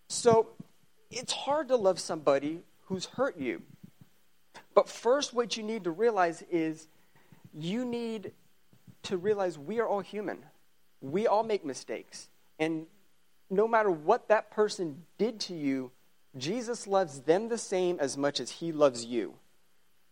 So 0.08 0.50
it's 1.12 1.34
hard 1.34 1.68
to 1.70 1.76
love 1.76 2.00
somebody 2.00 2.62
who's 2.86 3.06
hurt 3.06 3.38
you. 3.38 3.62
But 4.74 4.90
first, 4.90 5.34
what 5.34 5.58
you 5.58 5.64
need 5.64 5.84
to 5.84 5.92
realize 5.92 6.44
is 6.52 6.88
you 7.54 7.86
need 7.86 8.32
to 9.04 9.18
realize 9.18 9.58
we 9.58 9.80
are 9.80 9.88
all 9.88 10.02
human. 10.02 10.40
We 11.02 11.28
all 11.28 11.44
make 11.44 11.66
mistakes. 11.66 12.30
And 12.60 12.86
no 13.50 13.68
matter 13.68 13.90
what 13.90 14.28
that 14.30 14.52
person 14.52 15.04
did 15.18 15.40
to 15.42 15.56
you, 15.56 15.92
Jesus 16.38 16.88
loves 16.88 17.22
them 17.22 17.50
the 17.50 17.58
same 17.58 18.00
as 18.00 18.18
much 18.18 18.40
as 18.40 18.52
he 18.52 18.72
loves 18.72 19.06
you. 19.06 19.36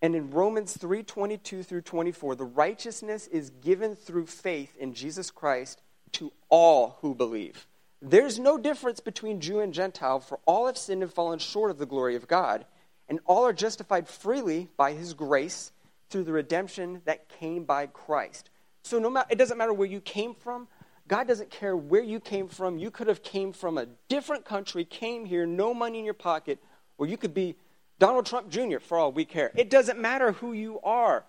And 0.02 0.16
in 0.16 0.32
Romans 0.32 0.78
3:22 0.78 1.64
through 1.64 1.82
24, 1.82 2.36
the 2.36 2.46
righteousness 2.46 3.28
is 3.28 3.50
given 3.50 3.96
through 3.96 4.28
faith 4.28 4.76
in 4.78 4.94
Jesus 4.94 5.32
Christ 5.32 5.82
to 6.14 6.32
all 6.50 6.98
who 7.02 7.16
believe. 7.16 7.68
There's 8.02 8.38
no 8.38 8.58
difference 8.58 9.00
between 9.00 9.42
Jew 9.42 9.60
and 9.60 9.74
Gentile, 9.74 10.20
for 10.20 10.40
all 10.46 10.68
have 10.68 10.78
sinned 10.78 11.02
and 11.02 11.12
fallen 11.12 11.40
short 11.40 11.72
of 11.72 11.80
the 11.80 11.88
glory 11.88 12.16
of 12.16 12.28
God, 12.28 12.66
and 13.10 13.20
all 13.26 13.46
are 13.46 13.54
justified 13.54 14.08
freely 14.08 14.70
by 14.78 14.94
his 14.94 15.14
grace 15.16 15.72
through 16.10 16.24
the 16.24 16.32
redemption 16.32 17.02
that 17.06 17.28
came 17.28 17.64
by 17.64 17.88
Christ. 17.88 18.50
So 18.84 19.00
no 19.00 19.10
matter 19.10 19.28
it 19.32 19.38
doesn't 19.38 19.58
matter 19.58 19.74
where 19.74 19.88
you 19.88 20.00
came 20.00 20.36
from, 20.36 20.68
God 21.08 21.28
doesn't 21.28 21.50
care 21.50 21.76
where 21.76 22.04
you 22.04 22.20
came 22.20 22.48
from. 22.48 22.78
You 22.78 22.92
could 22.92 23.08
have 23.08 23.24
came 23.24 23.54
from 23.54 23.78
a 23.78 23.86
different 24.10 24.46
country, 24.46 24.84
came 24.84 25.26
here, 25.26 25.46
no 25.46 25.74
money 25.74 26.00
in 26.00 26.06
your 26.06 26.14
pocket, 26.14 26.60
or 26.98 27.08
you 27.08 27.18
could 27.18 27.34
be 27.34 27.56
Donald 28.00 28.26
Trump 28.26 28.50
Jr. 28.50 28.80
for 28.80 28.98
all 28.98 29.12
we 29.12 29.26
care. 29.26 29.52
It 29.56 29.70
doesn't 29.70 30.00
matter 30.00 30.34
who 30.34 30.54
you 30.54 30.80
are. 30.82 31.24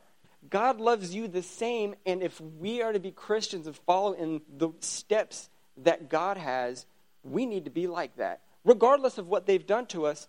God 0.51 0.81
loves 0.81 1.15
you 1.15 1.29
the 1.29 1.43
same, 1.43 1.95
and 2.07 2.23
if 2.23 2.41
we 2.41 2.83
are 2.83 2.93
to 2.93 3.01
be 3.01 3.11
Christians 3.11 3.67
and 3.67 3.77
follow 3.77 4.13
in 4.13 4.41
the 4.57 4.71
steps 4.81 5.49
that 5.79 6.09
God 6.09 6.37
has, 6.37 6.87
we 7.23 7.47
need 7.47 7.65
to 7.65 7.71
be 7.71 7.87
like 7.87 8.17
that. 8.17 8.41
Regardless 8.65 9.19
of 9.19 9.29
what 9.29 9.47
they've 9.47 9.67
done 9.67 9.87
to 9.87 10.07
us, 10.07 10.29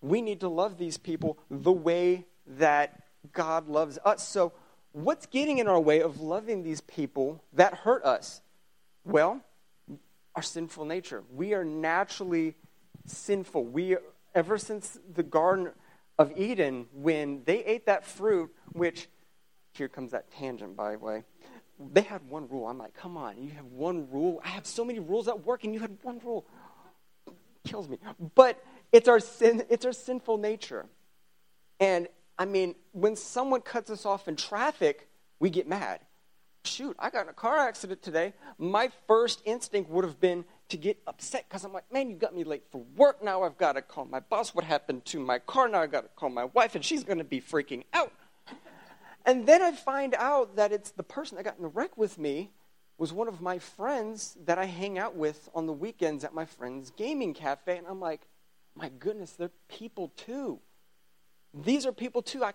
we 0.00 0.20
need 0.20 0.40
to 0.40 0.48
love 0.48 0.78
these 0.78 0.98
people 0.98 1.38
the 1.50 1.72
way 1.72 2.26
that 2.46 3.02
God 3.32 3.68
loves 3.68 3.98
us. 4.04 4.26
So, 4.26 4.52
what's 4.92 5.26
getting 5.26 5.58
in 5.58 5.68
our 5.68 5.80
way 5.80 6.00
of 6.00 6.20
loving 6.20 6.62
these 6.62 6.80
people 6.82 7.42
that 7.52 7.74
hurt 7.74 8.04
us? 8.04 8.42
Well, 9.04 9.40
our 10.34 10.42
sinful 10.42 10.84
nature. 10.86 11.22
We 11.32 11.54
are 11.54 11.64
naturally 11.64 12.54
sinful. 13.06 13.64
We 13.64 13.96
ever 14.34 14.58
since 14.58 14.98
the 15.14 15.22
Garden 15.22 15.70
of 16.18 16.36
Eden, 16.36 16.86
when 16.92 17.42
they 17.44 17.64
ate 17.64 17.86
that 17.86 18.04
fruit, 18.04 18.50
which 18.72 19.08
here 19.72 19.88
comes 19.88 20.12
that 20.12 20.30
tangent, 20.30 20.76
by 20.76 20.92
the 20.92 20.98
way. 20.98 21.24
They 21.92 22.02
had 22.02 22.28
one 22.28 22.48
rule. 22.48 22.66
I'm 22.66 22.78
like, 22.78 22.94
come 22.94 23.16
on, 23.16 23.42
you 23.42 23.50
have 23.50 23.66
one 23.66 24.08
rule. 24.10 24.40
I 24.44 24.48
have 24.48 24.66
so 24.66 24.84
many 24.84 25.00
rules 25.00 25.26
at 25.26 25.44
work, 25.44 25.64
and 25.64 25.74
you 25.74 25.80
had 25.80 25.96
one 26.02 26.20
rule. 26.24 26.46
kills 27.64 27.88
me. 27.88 27.98
But 28.34 28.62
it's 28.92 29.08
our 29.08 29.18
sin. 29.18 29.64
It's 29.68 29.84
our 29.84 29.92
sinful 29.92 30.38
nature. 30.38 30.86
And 31.80 32.06
I 32.38 32.44
mean, 32.44 32.76
when 32.92 33.16
someone 33.16 33.60
cuts 33.60 33.90
us 33.90 34.06
off 34.06 34.28
in 34.28 34.36
traffic, 34.36 35.08
we 35.40 35.50
get 35.50 35.68
mad 35.68 36.00
shoot, 36.66 36.96
I 36.98 37.10
got 37.10 37.24
in 37.24 37.28
a 37.28 37.34
car 37.34 37.58
accident 37.58 38.02
today, 38.02 38.32
my 38.58 38.90
first 39.06 39.42
instinct 39.44 39.90
would 39.90 40.04
have 40.04 40.20
been 40.20 40.44
to 40.68 40.76
get 40.76 40.98
upset 41.06 41.46
because 41.48 41.64
I'm 41.64 41.72
like, 41.72 41.90
man, 41.92 42.10
you 42.10 42.16
got 42.16 42.34
me 42.34 42.44
late 42.44 42.64
for 42.70 42.82
work. 42.96 43.22
Now 43.22 43.42
I've 43.42 43.58
got 43.58 43.72
to 43.72 43.82
call 43.82 44.06
my 44.06 44.20
boss. 44.20 44.54
What 44.54 44.64
happened 44.64 45.04
to 45.06 45.20
my 45.20 45.38
car? 45.38 45.68
Now 45.68 45.82
I've 45.82 45.92
got 45.92 46.02
to 46.02 46.08
call 46.16 46.30
my 46.30 46.44
wife, 46.44 46.74
and 46.74 46.84
she's 46.84 47.04
going 47.04 47.18
to 47.18 47.24
be 47.24 47.40
freaking 47.40 47.84
out. 47.92 48.12
And 49.26 49.46
then 49.46 49.62
I 49.62 49.72
find 49.72 50.14
out 50.14 50.56
that 50.56 50.72
it's 50.72 50.90
the 50.90 51.02
person 51.02 51.36
that 51.36 51.44
got 51.44 51.56
in 51.56 51.62
the 51.62 51.68
wreck 51.68 51.96
with 51.96 52.18
me 52.18 52.50
was 52.98 53.12
one 53.12 53.26
of 53.26 53.40
my 53.40 53.58
friends 53.58 54.36
that 54.44 54.58
I 54.58 54.66
hang 54.66 54.98
out 54.98 55.16
with 55.16 55.48
on 55.54 55.66
the 55.66 55.72
weekends 55.72 56.24
at 56.24 56.34
my 56.34 56.44
friend's 56.44 56.90
gaming 56.90 57.34
cafe. 57.34 57.78
And 57.78 57.86
I'm 57.86 58.00
like, 58.00 58.28
my 58.74 58.90
goodness, 58.98 59.32
they're 59.32 59.50
people 59.68 60.12
too. 60.16 60.60
These 61.54 61.86
are 61.86 61.92
people 61.92 62.22
too. 62.22 62.44
I, 62.44 62.52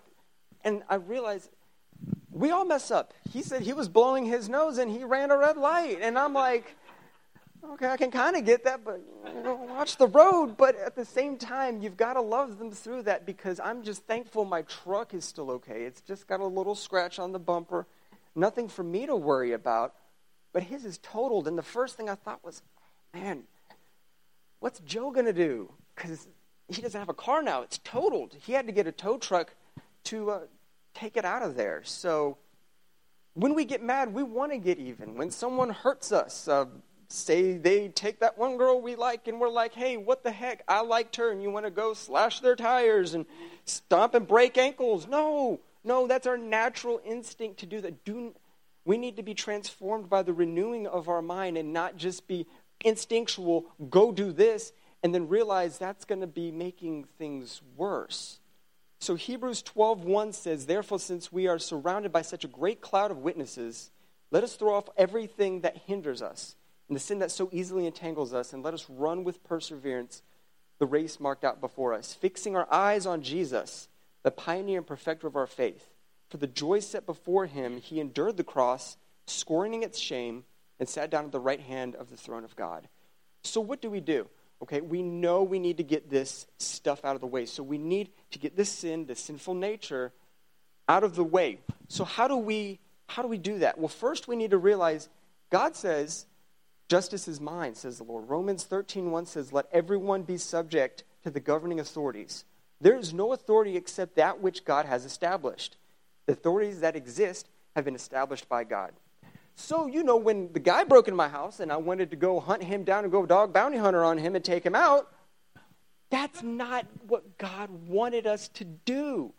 and 0.62 0.82
I 0.88 0.94
realize 0.96 1.50
we 2.40 2.50
all 2.50 2.64
mess 2.64 2.90
up. 2.90 3.12
He 3.30 3.42
said 3.42 3.62
he 3.62 3.72
was 3.74 3.88
blowing 3.88 4.24
his 4.24 4.48
nose 4.48 4.78
and 4.78 4.90
he 4.90 5.04
ran 5.04 5.30
a 5.30 5.36
red 5.36 5.56
light. 5.56 5.98
And 6.00 6.18
I'm 6.18 6.32
like, 6.32 6.74
okay, 7.72 7.88
I 7.88 7.96
can 7.96 8.10
kind 8.10 8.34
of 8.34 8.44
get 8.46 8.64
that, 8.64 8.82
but 8.84 9.00
you 9.34 9.42
know, 9.42 9.54
watch 9.54 9.98
the 9.98 10.06
road. 10.06 10.56
But 10.56 10.76
at 10.76 10.96
the 10.96 11.04
same 11.04 11.36
time, 11.36 11.82
you've 11.82 11.98
got 11.98 12.14
to 12.14 12.22
love 12.22 12.58
them 12.58 12.70
through 12.70 13.02
that 13.02 13.26
because 13.26 13.60
I'm 13.60 13.82
just 13.82 14.06
thankful 14.06 14.44
my 14.44 14.62
truck 14.62 15.12
is 15.12 15.24
still 15.24 15.50
okay. 15.52 15.82
It's 15.82 16.00
just 16.00 16.26
got 16.26 16.40
a 16.40 16.46
little 16.46 16.74
scratch 16.74 17.18
on 17.18 17.32
the 17.32 17.38
bumper. 17.38 17.86
Nothing 18.34 18.68
for 18.68 18.82
me 18.82 19.06
to 19.06 19.16
worry 19.16 19.52
about. 19.52 19.94
But 20.52 20.64
his 20.64 20.84
is 20.84 20.98
totaled. 20.98 21.46
And 21.46 21.58
the 21.58 21.62
first 21.62 21.96
thing 21.96 22.08
I 22.08 22.14
thought 22.14 22.42
was, 22.44 22.62
man, 23.14 23.44
what's 24.60 24.80
Joe 24.80 25.10
going 25.10 25.26
to 25.26 25.32
do? 25.32 25.70
Because 25.94 26.26
he 26.68 26.80
doesn't 26.80 26.98
have 26.98 27.08
a 27.08 27.14
car 27.14 27.42
now. 27.42 27.62
It's 27.62 27.78
totaled. 27.84 28.34
He 28.40 28.54
had 28.54 28.66
to 28.66 28.72
get 28.72 28.86
a 28.86 28.92
tow 28.92 29.18
truck 29.18 29.54
to, 30.04 30.30
uh, 30.30 30.40
take 30.94 31.16
it 31.16 31.24
out 31.24 31.42
of 31.42 31.56
there. 31.56 31.82
So 31.84 32.38
when 33.34 33.54
we 33.54 33.64
get 33.64 33.82
mad, 33.82 34.12
we 34.12 34.22
want 34.22 34.52
to 34.52 34.58
get 34.58 34.78
even. 34.78 35.16
When 35.16 35.30
someone 35.30 35.70
hurts 35.70 36.12
us, 36.12 36.48
uh, 36.48 36.66
say 37.08 37.56
they 37.56 37.88
take 37.88 38.20
that 38.20 38.38
one 38.38 38.56
girl 38.56 38.80
we 38.80 38.96
like 38.96 39.28
and 39.28 39.40
we're 39.40 39.48
like, 39.48 39.74
hey, 39.74 39.96
what 39.96 40.22
the 40.22 40.30
heck? 40.30 40.62
I 40.68 40.82
liked 40.82 41.16
her 41.16 41.30
and 41.30 41.42
you 41.42 41.50
want 41.50 41.66
to 41.66 41.70
go 41.70 41.94
slash 41.94 42.40
their 42.40 42.56
tires 42.56 43.14
and 43.14 43.26
stomp 43.64 44.14
and 44.14 44.26
break 44.26 44.58
ankles. 44.58 45.06
No, 45.06 45.60
no, 45.84 46.06
that's 46.06 46.26
our 46.26 46.38
natural 46.38 47.00
instinct 47.04 47.60
to 47.60 47.66
do 47.66 47.80
that. 47.80 48.04
Do, 48.04 48.34
we 48.84 48.96
need 48.96 49.16
to 49.16 49.22
be 49.22 49.34
transformed 49.34 50.08
by 50.08 50.22
the 50.22 50.32
renewing 50.32 50.86
of 50.86 51.08
our 51.08 51.22
mind 51.22 51.56
and 51.56 51.72
not 51.72 51.96
just 51.96 52.26
be 52.26 52.46
instinctual, 52.84 53.66
go 53.90 54.12
do 54.12 54.32
this, 54.32 54.72
and 55.02 55.14
then 55.14 55.28
realize 55.28 55.78
that's 55.78 56.04
going 56.04 56.20
to 56.20 56.26
be 56.26 56.50
making 56.50 57.04
things 57.18 57.62
worse. 57.76 58.39
So 59.00 59.14
Hebrews 59.14 59.62
12:1 59.62 60.32
says, 60.32 60.66
"Therefore 60.66 60.98
since 60.98 61.32
we 61.32 61.46
are 61.46 61.58
surrounded 61.58 62.12
by 62.12 62.22
such 62.22 62.44
a 62.44 62.48
great 62.48 62.82
cloud 62.82 63.10
of 63.10 63.18
witnesses, 63.18 63.90
let 64.30 64.44
us 64.44 64.56
throw 64.56 64.74
off 64.74 64.90
everything 64.96 65.62
that 65.62 65.78
hinders 65.78 66.20
us 66.20 66.54
and 66.86 66.94
the 66.94 67.00
sin 67.00 67.18
that 67.20 67.30
so 67.30 67.48
easily 67.50 67.86
entangles 67.86 68.34
us, 68.34 68.52
and 68.52 68.62
let 68.62 68.74
us 68.74 68.90
run 68.90 69.24
with 69.24 69.42
perseverance 69.42 70.22
the 70.78 70.86
race 70.86 71.18
marked 71.20 71.44
out 71.44 71.60
before 71.60 71.94
us, 71.94 72.12
fixing 72.14 72.56
our 72.56 72.70
eyes 72.72 73.06
on 73.06 73.22
Jesus, 73.22 73.88
the 74.22 74.30
pioneer 74.30 74.78
and 74.78 74.86
perfecter 74.86 75.26
of 75.26 75.36
our 75.36 75.46
faith. 75.46 75.94
For 76.28 76.36
the 76.36 76.46
joy 76.46 76.80
set 76.80 77.06
before 77.06 77.46
him, 77.46 77.80
he 77.80 78.00
endured 78.00 78.36
the 78.36 78.44
cross, 78.44 78.96
scorning 79.26 79.82
its 79.82 79.98
shame, 79.98 80.44
and 80.78 80.88
sat 80.88 81.10
down 81.10 81.24
at 81.24 81.32
the 81.32 81.40
right 81.40 81.60
hand 81.60 81.94
of 81.94 82.10
the 82.10 82.16
throne 82.16 82.44
of 82.44 82.56
God." 82.56 82.88
So 83.44 83.60
what 83.60 83.80
do 83.80 83.88
we 83.88 84.00
do? 84.00 84.28
Okay, 84.62 84.80
we 84.80 85.02
know 85.02 85.42
we 85.42 85.58
need 85.58 85.78
to 85.78 85.82
get 85.82 86.10
this 86.10 86.46
stuff 86.58 87.04
out 87.04 87.14
of 87.14 87.20
the 87.20 87.26
way. 87.26 87.46
So 87.46 87.62
we 87.62 87.78
need 87.78 88.10
to 88.32 88.38
get 88.38 88.56
this 88.56 88.70
sin, 88.70 89.06
this 89.06 89.20
sinful 89.20 89.54
nature 89.54 90.12
out 90.88 91.02
of 91.02 91.14
the 91.14 91.24
way. 91.24 91.58
So 91.88 92.04
how 92.04 92.28
do 92.28 92.36
we 92.36 92.78
how 93.06 93.22
do 93.22 93.28
we 93.28 93.38
do 93.38 93.58
that? 93.58 93.76
Well, 93.78 93.88
first 93.88 94.28
we 94.28 94.36
need 94.36 94.52
to 94.52 94.58
realize 94.58 95.08
God 95.50 95.74
says, 95.74 96.26
justice 96.88 97.26
is 97.26 97.40
mine, 97.40 97.74
says 97.74 97.98
the 97.98 98.04
Lord. 98.04 98.28
Romans 98.28 98.64
13:1 98.64 99.26
says, 99.26 99.52
"Let 99.52 99.66
everyone 99.72 100.22
be 100.22 100.36
subject 100.36 101.04
to 101.24 101.30
the 101.30 101.40
governing 101.40 101.80
authorities. 101.80 102.44
There 102.80 102.96
is 102.96 103.12
no 103.12 103.32
authority 103.32 103.76
except 103.76 104.14
that 104.14 104.40
which 104.40 104.64
God 104.64 104.86
has 104.86 105.04
established. 105.04 105.76
The 106.26 106.32
authorities 106.32 106.80
that 106.80 106.96
exist 106.96 107.48
have 107.74 107.84
been 107.84 107.94
established 107.94 108.48
by 108.48 108.64
God." 108.64 108.92
So, 109.56 109.86
you 109.86 110.02
know, 110.02 110.16
when 110.16 110.52
the 110.52 110.60
guy 110.60 110.84
broke 110.84 111.08
into 111.08 111.16
my 111.16 111.28
house 111.28 111.60
and 111.60 111.70
I 111.70 111.76
wanted 111.76 112.10
to 112.10 112.16
go 112.16 112.40
hunt 112.40 112.62
him 112.62 112.84
down 112.84 113.04
and 113.04 113.12
go 113.12 113.26
dog 113.26 113.52
bounty 113.52 113.76
hunter 113.76 114.04
on 114.04 114.18
him 114.18 114.34
and 114.34 114.44
take 114.44 114.64
him 114.64 114.74
out, 114.74 115.12
that's 116.10 116.42
not 116.42 116.86
what 117.06 117.38
God 117.38 117.70
wanted 117.86 118.26
us 118.26 118.48
to 118.48 118.64
do. 118.64 119.32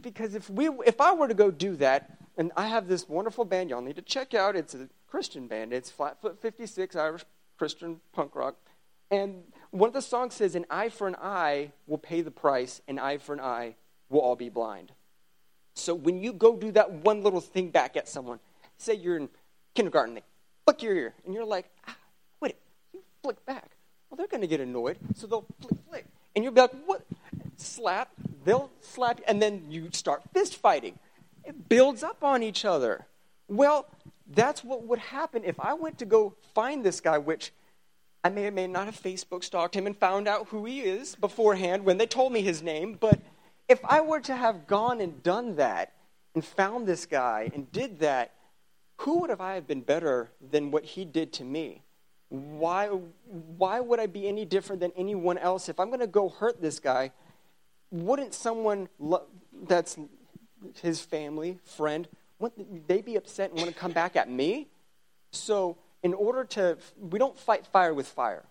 Because 0.00 0.34
if, 0.34 0.48
we, 0.48 0.68
if 0.86 1.00
I 1.00 1.12
were 1.12 1.28
to 1.28 1.34
go 1.34 1.50
do 1.50 1.76
that, 1.76 2.18
and 2.36 2.52
I 2.56 2.68
have 2.68 2.86
this 2.86 3.08
wonderful 3.08 3.44
band 3.44 3.70
y'all 3.70 3.80
need 3.80 3.96
to 3.96 4.02
check 4.02 4.32
out, 4.32 4.54
it's 4.54 4.74
a 4.74 4.88
Christian 5.08 5.48
band, 5.48 5.72
it's 5.72 5.90
Flatfoot 5.90 6.40
56, 6.40 6.94
Irish 6.94 7.24
Christian 7.58 8.00
punk 8.12 8.36
rock. 8.36 8.56
And 9.10 9.42
one 9.70 9.88
of 9.88 9.94
the 9.94 10.02
songs 10.02 10.34
says, 10.34 10.54
An 10.54 10.66
eye 10.70 10.88
for 10.88 11.08
an 11.08 11.16
eye 11.20 11.72
will 11.86 11.98
pay 11.98 12.20
the 12.20 12.30
price, 12.30 12.80
an 12.86 12.98
eye 12.98 13.18
for 13.18 13.32
an 13.32 13.40
eye 13.40 13.74
will 14.08 14.20
all 14.20 14.36
be 14.36 14.48
blind. 14.48 14.92
So 15.74 15.94
when 15.94 16.22
you 16.22 16.32
go 16.32 16.56
do 16.56 16.72
that 16.72 16.90
one 16.90 17.22
little 17.22 17.40
thing 17.40 17.70
back 17.70 17.96
at 17.96 18.08
someone, 18.08 18.40
say 18.78 18.94
you're 18.94 19.16
in 19.16 19.28
kindergarten, 19.74 20.14
they 20.14 20.22
flick 20.64 20.82
your 20.82 20.94
ear, 20.94 21.14
and 21.24 21.34
you're 21.34 21.44
like, 21.44 21.70
ah, 21.86 21.96
it. 22.42 22.58
You 22.92 23.00
flick 23.22 23.44
back. 23.44 23.70
Well, 24.08 24.16
they're 24.16 24.26
going 24.26 24.40
to 24.40 24.46
get 24.46 24.60
annoyed, 24.60 24.96
so 25.14 25.26
they'll 25.26 25.46
flick, 25.60 25.78
flick. 25.88 26.06
And 26.34 26.44
you'll 26.44 26.54
be 26.54 26.62
like, 26.62 26.74
what? 26.86 27.04
Slap. 27.56 28.10
They'll 28.44 28.70
slap, 28.80 29.20
and 29.26 29.42
then 29.42 29.66
you 29.68 29.88
start 29.92 30.22
fist 30.32 30.56
fighting. 30.56 30.98
It 31.44 31.68
builds 31.68 32.02
up 32.02 32.22
on 32.22 32.42
each 32.42 32.64
other. 32.64 33.06
Well, 33.48 33.86
that's 34.26 34.62
what 34.62 34.84
would 34.84 34.98
happen 34.98 35.42
if 35.44 35.58
I 35.60 35.74
went 35.74 35.98
to 35.98 36.06
go 36.06 36.34
find 36.54 36.84
this 36.84 37.00
guy, 37.00 37.18
which 37.18 37.52
I 38.24 38.30
may 38.30 38.46
or 38.46 38.50
may 38.50 38.66
not 38.66 38.86
have 38.86 39.00
Facebook 39.00 39.44
stalked 39.44 39.74
him 39.74 39.86
and 39.86 39.96
found 39.96 40.28
out 40.28 40.48
who 40.48 40.64
he 40.64 40.80
is 40.80 41.14
beforehand 41.14 41.84
when 41.84 41.98
they 41.98 42.06
told 42.06 42.32
me 42.32 42.42
his 42.42 42.62
name, 42.62 42.96
but 42.98 43.20
if 43.68 43.80
I 43.84 44.00
were 44.00 44.20
to 44.20 44.34
have 44.34 44.66
gone 44.66 45.00
and 45.00 45.22
done 45.22 45.56
that 45.56 45.92
and 46.34 46.44
found 46.44 46.86
this 46.86 47.06
guy 47.06 47.50
and 47.54 47.70
did 47.70 48.00
that, 48.00 48.32
who 48.98 49.20
would 49.20 49.30
have 49.30 49.40
I 49.40 49.54
have 49.54 49.66
been 49.66 49.80
better 49.80 50.30
than 50.50 50.70
what 50.70 50.84
he 50.84 51.04
did 51.04 51.32
to 51.34 51.44
me? 51.44 51.82
Why, 52.30 52.88
why 52.88 53.80
would 53.80 54.00
I 54.00 54.06
be 54.06 54.28
any 54.28 54.44
different 54.44 54.80
than 54.80 54.92
anyone 54.96 55.38
else? 55.38 55.68
If 55.68 55.80
I'm 55.80 55.88
going 55.88 56.00
to 56.00 56.06
go 56.06 56.28
hurt 56.28 56.60
this 56.60 56.80
guy, 56.80 57.12
wouldn't 57.90 58.34
someone 58.34 58.88
lo- 58.98 59.26
that's 59.66 59.96
his 60.82 61.00
family, 61.00 61.58
friend, 61.64 62.08
wouldn't 62.38 62.86
they 62.88 63.00
be 63.00 63.16
upset 63.16 63.50
and 63.50 63.58
want 63.58 63.72
to 63.72 63.78
come 63.78 63.92
back 63.92 64.16
at 64.16 64.28
me? 64.28 64.68
So, 65.30 65.78
in 66.02 66.12
order 66.12 66.44
to, 66.44 66.76
we 66.98 67.18
don't 67.18 67.38
fight 67.38 67.66
fire 67.66 67.94
with 67.94 68.06
fire. 68.06 68.44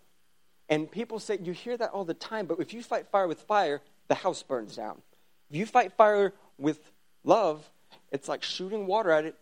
And 0.69 0.89
people 0.89 1.19
say, 1.19 1.37
you 1.41 1.51
hear 1.51 1.77
that 1.77 1.91
all 1.91 2.05
the 2.05 2.13
time, 2.13 2.45
but 2.45 2.59
if 2.59 2.73
you 2.73 2.81
fight 2.81 3.07
fire 3.07 3.27
with 3.27 3.41
fire, 3.41 3.81
the 4.07 4.15
house 4.15 4.43
burns 4.43 4.75
down. 4.75 5.01
If 5.49 5.57
you 5.57 5.65
fight 5.65 5.93
fire 5.93 6.33
with 6.57 6.79
love, 7.23 7.69
it's 8.11 8.27
like 8.27 8.43
shooting 8.43 8.87
water 8.87 9.11
at 9.11 9.25
it 9.25 9.35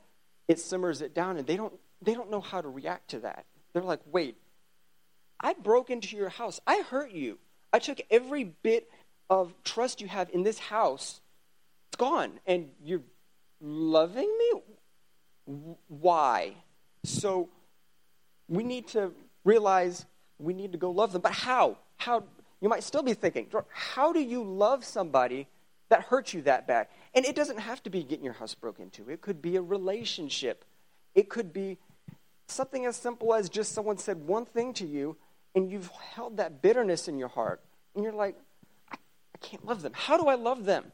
it 0.48 0.60
simmers 0.60 1.02
it 1.02 1.14
down 1.14 1.38
and 1.38 1.48
they 1.48 1.58
don't 1.58 1.74
they 2.02 2.14
don't 2.14 2.30
know 2.30 2.42
how 2.42 2.62
to 2.62 2.70
react 2.70 3.10
to 3.12 3.20
that. 3.20 3.46
They're 3.74 3.84
like 3.84 4.02
wait 4.06 4.38
i 5.40 5.54
broke 5.54 5.90
into 5.90 6.16
your 6.16 6.30
house. 6.30 6.60
I 6.66 6.82
hurt 6.82 7.12
you. 7.12 7.38
I 7.72 7.80
took 7.80 8.00
every 8.10 8.46
bit 8.46 8.90
of 9.30 9.54
trust 9.64 10.02
you 10.02 10.08
have 10.08 10.30
in 10.32 10.44
this 10.44 10.60
house. 10.60 11.22
It's 11.90 11.98
gone. 11.98 12.40
And 12.46 12.70
you're 12.84 13.04
loving 13.62 14.32
me? 14.38 15.56
Why? 15.88 16.54
So 17.04 17.50
we 18.48 18.64
need 18.64 18.88
to 18.90 19.12
realize 19.44 20.06
we 20.40 20.54
need 20.54 20.72
to 20.72 20.78
go 20.78 20.92
love 20.92 21.12
them. 21.12 21.22
But 21.22 21.34
how? 21.34 21.78
How 21.98 22.24
you 22.62 22.70
might 22.70 22.84
still 22.84 23.04
be 23.04 23.14
thinking 23.14 23.48
how 23.70 24.12
do 24.12 24.20
you 24.20 24.44
love 24.44 24.84
somebody 24.84 25.48
that 25.89 26.04
hurt 26.04 26.34
you 26.34 26.42
that 26.44 26.68
bad. 26.68 26.88
And 27.13 27.25
it 27.25 27.36
doesn't 27.36 27.60
have 27.60 27.82
to 27.84 27.89
be 27.89 28.04
getting 28.04 28.25
your 28.25 28.34
house 28.34 28.56
broken 28.56 28.86
into, 28.86 29.10
it 29.10 29.22
could 29.22 29.42
be 29.42 29.56
a 29.56 29.62
relationship. 29.62 30.65
It 31.13 31.30
could 31.30 31.54
be 31.54 31.77
something 32.48 32.86
as 32.86 32.98
simple 32.98 33.34
as 33.34 33.48
just 33.50 33.72
someone 33.72 33.98
said 33.98 34.27
one 34.27 34.46
thing 34.46 34.74
to 34.74 34.86
you 34.86 35.15
and 35.56 35.72
you've 35.72 35.89
held 36.13 36.38
that 36.38 36.62
bitterness 36.62 37.08
in 37.08 37.18
your 37.18 37.30
heart. 37.30 37.62
And 37.96 38.04
you're 38.04 38.13
like, 38.13 38.36
I, 38.92 38.96
I 38.96 39.38
can't 39.39 39.65
love 39.65 39.82
them. 39.82 39.94
How 39.96 40.18
do 40.18 40.27
I 40.27 40.36
love 40.36 40.65
them? 40.65 40.92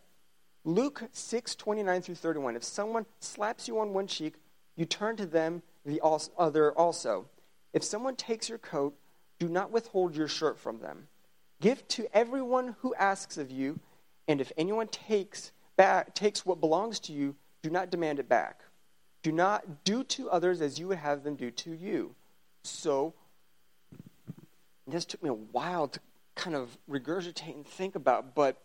Luke 0.63 1.03
6, 1.11 1.55
29 1.55 2.01
through 2.03 2.15
31. 2.15 2.55
If 2.55 2.63
someone 2.63 3.07
slaps 3.19 3.67
you 3.67 3.79
on 3.79 3.93
one 3.93 4.05
cheek, 4.05 4.35
you 4.75 4.85
turn 4.85 5.15
to 5.17 5.25
them 5.25 5.63
the 5.85 5.99
other 6.37 6.71
also. 6.73 7.25
If 7.73 7.83
someone 7.83 8.15
takes 8.15 8.47
your 8.47 8.59
coat, 8.59 8.95
do 9.39 9.49
not 9.49 9.71
withhold 9.71 10.15
your 10.15 10.27
shirt 10.27 10.59
from 10.59 10.79
them. 10.79 11.07
Give 11.59 11.87
to 11.89 12.07
everyone 12.15 12.75
who 12.81 12.93
asks 12.95 13.37
of 13.37 13.49
you 13.49 13.79
and 14.31 14.39
if 14.39 14.53
anyone 14.55 14.87
takes, 14.87 15.51
back, 15.75 16.15
takes 16.15 16.45
what 16.45 16.61
belongs 16.61 17.01
to 17.01 17.11
you, 17.11 17.35
do 17.61 17.69
not 17.69 17.89
demand 17.89 18.17
it 18.17 18.29
back. 18.29 18.61
Do 19.23 19.31
not 19.33 19.83
do 19.83 20.05
to 20.05 20.29
others 20.29 20.61
as 20.61 20.79
you 20.79 20.87
would 20.87 20.99
have 20.99 21.23
them 21.25 21.35
do 21.35 21.51
to 21.51 21.73
you. 21.73 22.15
So, 22.63 23.13
this 24.87 25.03
took 25.03 25.21
me 25.21 25.29
a 25.29 25.33
while 25.33 25.89
to 25.89 25.99
kind 26.35 26.55
of 26.55 26.77
regurgitate 26.89 27.53
and 27.55 27.67
think 27.67 27.95
about, 27.95 28.33
but 28.33 28.61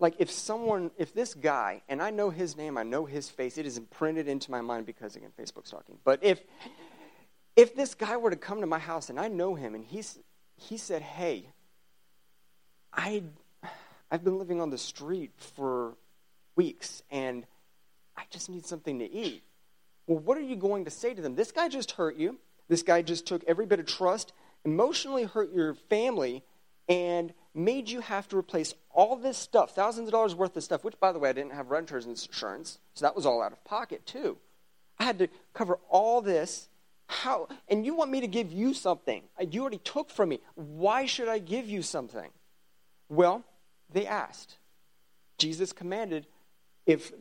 like 0.00 0.14
if 0.18 0.30
someone, 0.30 0.90
if 0.96 1.12
this 1.12 1.34
guy, 1.34 1.82
and 1.86 2.02
I 2.02 2.08
know 2.10 2.30
his 2.30 2.56
name, 2.56 2.78
I 2.78 2.82
know 2.82 3.04
his 3.04 3.28
face, 3.28 3.58
it 3.58 3.66
is 3.66 3.76
imprinted 3.76 4.26
into 4.26 4.50
my 4.50 4.62
mind 4.62 4.86
because, 4.86 5.16
again, 5.16 5.32
Facebook 5.38 5.66
stalking. 5.66 5.98
But 6.02 6.24
if, 6.24 6.42
if 7.56 7.76
this 7.76 7.94
guy 7.94 8.16
were 8.16 8.30
to 8.30 8.36
come 8.36 8.62
to 8.62 8.66
my 8.66 8.78
house 8.78 9.10
and 9.10 9.20
I 9.20 9.28
know 9.28 9.54
him 9.54 9.74
and 9.74 9.84
he's, 9.84 10.18
he 10.56 10.78
said, 10.78 11.02
hey, 11.02 11.50
I 12.90 13.22
I've 14.14 14.22
been 14.22 14.38
living 14.38 14.60
on 14.60 14.70
the 14.70 14.78
street 14.78 15.32
for 15.36 15.96
weeks 16.54 17.02
and 17.10 17.44
I 18.16 18.22
just 18.30 18.48
need 18.48 18.64
something 18.64 19.00
to 19.00 19.12
eat. 19.12 19.42
Well, 20.06 20.20
what 20.20 20.38
are 20.38 20.42
you 20.42 20.54
going 20.54 20.84
to 20.84 20.90
say 20.92 21.14
to 21.14 21.20
them? 21.20 21.34
This 21.34 21.50
guy 21.50 21.68
just 21.68 21.90
hurt 21.90 22.14
you. 22.14 22.38
This 22.68 22.84
guy 22.84 23.02
just 23.02 23.26
took 23.26 23.42
every 23.48 23.66
bit 23.66 23.80
of 23.80 23.86
trust, 23.86 24.32
emotionally 24.64 25.24
hurt 25.24 25.52
your 25.52 25.74
family, 25.74 26.44
and 26.88 27.34
made 27.56 27.90
you 27.90 27.98
have 28.02 28.28
to 28.28 28.38
replace 28.38 28.72
all 28.92 29.16
this 29.16 29.36
stuff, 29.36 29.74
thousands 29.74 30.06
of 30.06 30.12
dollars 30.12 30.36
worth 30.36 30.56
of 30.56 30.62
stuff, 30.62 30.84
which, 30.84 31.00
by 31.00 31.10
the 31.10 31.18
way, 31.18 31.30
I 31.30 31.32
didn't 31.32 31.54
have 31.54 31.72
renter's 31.72 32.06
insurance, 32.06 32.78
so 32.94 33.04
that 33.04 33.16
was 33.16 33.26
all 33.26 33.42
out 33.42 33.50
of 33.50 33.64
pocket, 33.64 34.06
too. 34.06 34.38
I 34.96 35.04
had 35.06 35.18
to 35.18 35.28
cover 35.54 35.80
all 35.88 36.20
this. 36.20 36.68
How? 37.08 37.48
And 37.66 37.84
you 37.84 37.96
want 37.96 38.12
me 38.12 38.20
to 38.20 38.28
give 38.28 38.52
you 38.52 38.74
something? 38.74 39.24
You 39.50 39.62
already 39.62 39.78
took 39.78 40.08
from 40.08 40.28
me. 40.28 40.38
Why 40.54 41.04
should 41.04 41.26
I 41.26 41.40
give 41.40 41.68
you 41.68 41.82
something? 41.82 42.30
Well, 43.08 43.42
they 43.92 44.06
asked. 44.06 44.56
Jesus 45.38 45.72
commanded, 45.72 46.26
if 46.86 47.12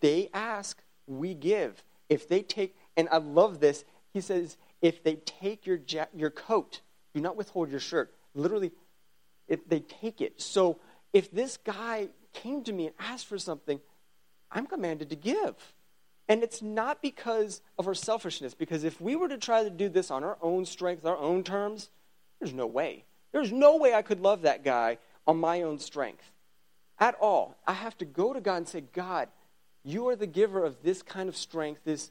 they 0.00 0.30
ask, 0.32 0.82
we 1.06 1.34
give. 1.34 1.82
If 2.08 2.28
they 2.28 2.42
take, 2.42 2.76
and 2.96 3.08
I 3.10 3.18
love 3.18 3.60
this, 3.60 3.84
he 4.12 4.20
says, 4.20 4.56
if 4.80 5.02
they 5.02 5.16
take 5.16 5.66
your, 5.66 5.80
ja- 5.86 6.06
your 6.14 6.30
coat, 6.30 6.80
do 7.14 7.20
not 7.20 7.36
withhold 7.36 7.70
your 7.70 7.80
shirt. 7.80 8.14
Literally, 8.34 8.72
if 9.48 9.68
they 9.68 9.80
take 9.80 10.20
it. 10.20 10.40
So 10.40 10.78
if 11.12 11.30
this 11.30 11.56
guy 11.56 12.08
came 12.32 12.62
to 12.64 12.72
me 12.72 12.86
and 12.86 12.94
asked 12.98 13.26
for 13.26 13.38
something, 13.38 13.80
I'm 14.50 14.66
commanded 14.66 15.10
to 15.10 15.16
give. 15.16 15.54
And 16.28 16.42
it's 16.42 16.60
not 16.60 17.00
because 17.00 17.62
of 17.78 17.86
our 17.86 17.94
selfishness, 17.94 18.54
because 18.54 18.84
if 18.84 19.00
we 19.00 19.16
were 19.16 19.28
to 19.28 19.38
try 19.38 19.64
to 19.64 19.70
do 19.70 19.88
this 19.88 20.10
on 20.10 20.24
our 20.24 20.36
own 20.42 20.66
strength, 20.66 21.06
our 21.06 21.16
own 21.16 21.42
terms, 21.42 21.90
there's 22.38 22.52
no 22.52 22.66
way. 22.66 23.04
There's 23.32 23.52
no 23.52 23.76
way 23.76 23.94
I 23.94 24.02
could 24.02 24.20
love 24.20 24.42
that 24.42 24.62
guy 24.62 24.98
on 25.28 25.38
my 25.38 25.62
own 25.62 25.78
strength 25.78 26.32
at 26.98 27.14
all. 27.20 27.56
I 27.66 27.74
have 27.74 27.96
to 27.98 28.04
go 28.04 28.32
to 28.32 28.40
God 28.40 28.56
and 28.56 28.68
say, 28.68 28.80
God, 28.80 29.28
you 29.84 30.08
are 30.08 30.16
the 30.16 30.26
giver 30.26 30.64
of 30.64 30.82
this 30.82 31.02
kind 31.02 31.28
of 31.28 31.36
strength, 31.36 31.82
this 31.84 32.10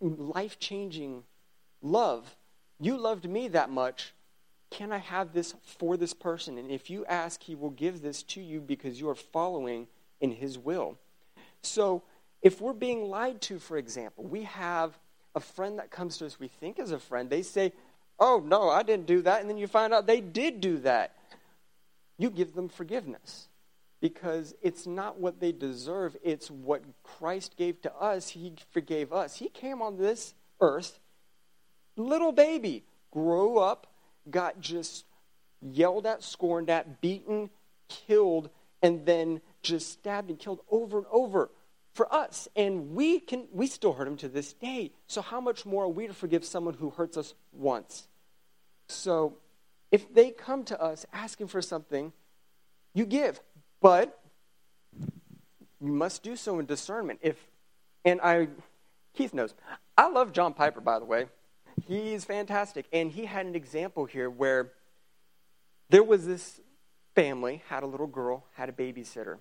life 0.00 0.58
changing 0.58 1.22
love. 1.82 2.34
You 2.80 2.96
loved 2.96 3.28
me 3.28 3.48
that 3.48 3.70
much. 3.70 4.14
Can 4.70 4.92
I 4.92 4.98
have 4.98 5.32
this 5.32 5.54
for 5.62 5.96
this 5.96 6.12
person? 6.12 6.58
And 6.58 6.70
if 6.70 6.90
you 6.90 7.04
ask, 7.06 7.42
he 7.42 7.54
will 7.54 7.70
give 7.70 8.02
this 8.02 8.22
to 8.24 8.40
you 8.40 8.60
because 8.60 8.98
you 8.98 9.08
are 9.08 9.14
following 9.14 9.86
in 10.20 10.32
his 10.32 10.58
will. 10.58 10.98
So, 11.62 12.02
if 12.42 12.60
we're 12.60 12.72
being 12.72 13.08
lied 13.08 13.40
to, 13.42 13.58
for 13.58 13.76
example, 13.76 14.24
we 14.24 14.42
have 14.42 14.98
a 15.34 15.40
friend 15.40 15.78
that 15.78 15.90
comes 15.90 16.18
to 16.18 16.26
us 16.26 16.40
we 16.40 16.48
think 16.48 16.78
is 16.78 16.92
a 16.92 16.98
friend. 16.98 17.30
They 17.30 17.42
say, 17.42 17.72
Oh, 18.18 18.42
no, 18.44 18.70
I 18.70 18.82
didn't 18.82 19.06
do 19.06 19.20
that. 19.22 19.42
And 19.42 19.50
then 19.50 19.58
you 19.58 19.66
find 19.66 19.92
out 19.92 20.06
they 20.06 20.20
did 20.20 20.60
do 20.60 20.78
that. 20.78 21.14
You 22.18 22.30
give 22.30 22.54
them 22.54 22.68
forgiveness 22.68 23.48
because 24.00 24.54
it's 24.62 24.86
not 24.86 25.18
what 25.18 25.40
they 25.40 25.52
deserve, 25.52 26.16
it's 26.22 26.50
what 26.50 26.82
Christ 27.02 27.56
gave 27.56 27.80
to 27.82 27.94
us. 27.94 28.30
He 28.30 28.54
forgave 28.70 29.12
us. 29.12 29.36
He 29.36 29.48
came 29.48 29.80
on 29.80 29.96
this 29.96 30.34
earth, 30.60 31.00
little 31.96 32.32
baby, 32.32 32.84
grew 33.10 33.58
up, 33.58 33.86
got 34.30 34.60
just 34.60 35.04
yelled 35.62 36.06
at, 36.06 36.22
scorned 36.22 36.70
at, 36.70 37.00
beaten, 37.00 37.50
killed, 37.88 38.50
and 38.82 39.06
then 39.06 39.40
just 39.62 39.90
stabbed 39.90 40.30
and 40.30 40.38
killed 40.38 40.60
over 40.70 40.98
and 40.98 41.06
over 41.10 41.50
for 41.94 42.12
us. 42.14 42.48
And 42.54 42.94
we 42.94 43.20
can 43.20 43.48
we 43.52 43.66
still 43.66 43.94
hurt 43.94 44.06
him 44.06 44.16
to 44.18 44.28
this 44.28 44.52
day. 44.52 44.92
So 45.06 45.22
how 45.22 45.40
much 45.40 45.64
more 45.64 45.84
are 45.84 45.88
we 45.88 46.06
to 46.06 46.14
forgive 46.14 46.44
someone 46.44 46.74
who 46.74 46.90
hurts 46.90 47.16
us 47.16 47.34
once? 47.52 48.06
So 48.88 49.38
if 49.96 50.12
they 50.12 50.30
come 50.30 50.62
to 50.64 50.78
us 50.78 51.06
asking 51.10 51.46
for 51.46 51.62
something, 51.62 52.12
you 52.92 53.06
give. 53.06 53.40
But 53.80 54.20
you 55.80 55.90
must 55.90 56.22
do 56.22 56.36
so 56.36 56.58
in 56.58 56.66
discernment. 56.66 57.20
If 57.22 57.36
and 58.04 58.20
I 58.20 58.48
Keith 59.14 59.32
knows. 59.32 59.54
I 59.96 60.08
love 60.10 60.34
John 60.34 60.52
Piper, 60.52 60.82
by 60.82 60.98
the 60.98 61.06
way. 61.06 61.28
He's 61.88 62.26
fantastic. 62.26 62.84
And 62.92 63.10
he 63.10 63.24
had 63.24 63.46
an 63.46 63.54
example 63.54 64.04
here 64.04 64.28
where 64.28 64.72
there 65.88 66.02
was 66.02 66.26
this 66.26 66.60
family, 67.14 67.62
had 67.70 67.82
a 67.82 67.86
little 67.86 68.06
girl, 68.06 68.44
had 68.52 68.68
a 68.68 68.72
babysitter. 68.72 69.38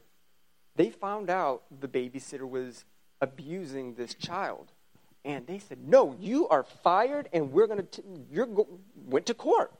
They 0.78 0.90
found 0.90 1.30
out 1.30 1.64
the 1.82 1.90
babysitter 1.90 2.48
was 2.50 2.86
abusing 3.20 3.96
this 3.96 4.14
child. 4.14 4.72
And 5.26 5.46
they 5.48 5.60
said, 5.60 5.80
No, 5.86 6.16
you 6.18 6.48
are 6.48 6.64
fired, 6.64 7.28
and 7.34 7.52
we're 7.52 7.68
going 7.68 7.86
to, 7.86 8.04
you're 8.32 8.46
go, 8.46 8.68
went 8.96 9.26
to 9.26 9.34
court. 9.34 9.74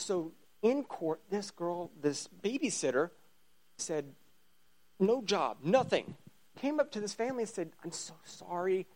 So 0.00 0.32
in 0.62 0.84
court, 0.84 1.20
this 1.30 1.50
girl, 1.50 1.90
this 2.00 2.28
babysitter, 2.42 3.10
said, 3.76 4.06
No 4.98 5.22
job, 5.22 5.58
nothing. 5.62 6.14
Came 6.60 6.80
up 6.80 6.90
to 6.92 7.00
this 7.00 7.14
family 7.14 7.44
and 7.44 7.50
said, 7.50 7.70
I'm 7.84 7.92
so 7.92 8.14
sorry. 8.24 8.86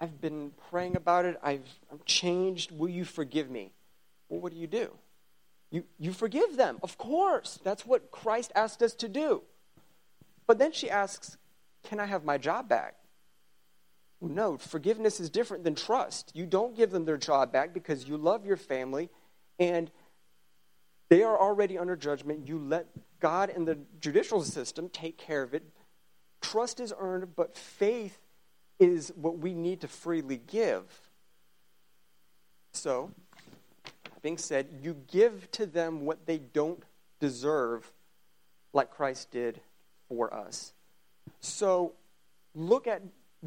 I've 0.00 0.20
been 0.20 0.52
praying 0.70 0.96
about 0.96 1.24
it. 1.24 1.38
I've, 1.42 1.66
I'm 1.90 2.00
changed. 2.04 2.72
Will 2.72 2.88
you 2.88 3.04
forgive 3.04 3.50
me? 3.50 3.72
Well, 4.28 4.40
what 4.40 4.52
do 4.52 4.58
you 4.58 4.66
do? 4.66 4.90
You, 5.70 5.84
you 5.98 6.12
forgive 6.12 6.56
them. 6.56 6.78
Of 6.82 6.98
course. 6.98 7.58
That's 7.62 7.86
what 7.86 8.10
Christ 8.10 8.50
asked 8.54 8.82
us 8.82 8.94
to 8.94 9.08
do. 9.08 9.42
But 10.46 10.58
then 10.58 10.72
she 10.72 10.90
asks, 10.90 11.36
Can 11.84 12.00
I 12.00 12.06
have 12.06 12.24
my 12.24 12.38
job 12.38 12.68
back? 12.68 12.96
No, 14.20 14.58
forgiveness 14.58 15.20
is 15.20 15.30
different 15.30 15.64
than 15.64 15.74
trust. 15.74 16.32
You 16.34 16.44
don't 16.44 16.76
give 16.76 16.90
them 16.90 17.06
their 17.06 17.16
job 17.16 17.52
back 17.52 17.72
because 17.72 18.06
you 18.06 18.18
love 18.18 18.44
your 18.44 18.58
family 18.58 19.08
and 19.58 19.90
they 21.10 21.22
are 21.22 21.38
already 21.38 21.76
under 21.76 21.96
judgment. 21.96 22.48
You 22.48 22.58
let 22.58 22.86
God 23.20 23.50
and 23.50 23.68
the 23.68 23.78
judicial 24.00 24.42
system 24.42 24.88
take 24.88 25.18
care 25.18 25.42
of 25.42 25.52
it. 25.52 25.62
Trust 26.40 26.80
is 26.80 26.94
earned, 26.98 27.36
but 27.36 27.56
faith 27.56 28.18
is 28.78 29.12
what 29.14 29.38
we 29.38 29.52
need 29.52 29.82
to 29.82 29.88
freely 29.88 30.40
give. 30.46 30.84
So, 32.72 33.10
being 34.22 34.38
said, 34.38 34.68
you 34.82 34.96
give 35.10 35.50
to 35.52 35.66
them 35.66 36.06
what 36.06 36.26
they 36.26 36.38
don't 36.38 36.82
deserve, 37.18 37.92
like 38.72 38.90
Christ 38.90 39.32
did 39.32 39.60
for 40.08 40.32
us. 40.32 40.72
So, 41.40 41.92
look 42.54 42.86
at 42.86 43.02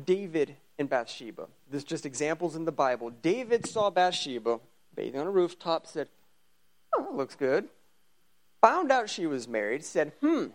David 0.05 0.55
and 0.77 0.89
Bathsheba. 0.89 1.47
This 1.71 1.83
is 1.83 1.87
just 1.87 2.05
examples 2.05 2.55
in 2.55 2.65
the 2.65 2.71
Bible. 2.71 3.09
David 3.09 3.65
saw 3.65 3.89
Bathsheba 3.89 4.59
bathing 4.95 5.19
on 5.19 5.27
a 5.27 5.31
rooftop, 5.31 5.87
said, 5.87 6.09
Oh, 6.95 7.09
looks 7.13 7.35
good. 7.35 7.69
Found 8.61 8.91
out 8.91 9.09
she 9.09 9.25
was 9.25 9.47
married, 9.47 9.83
said, 9.83 10.13
Hmm, 10.21 10.47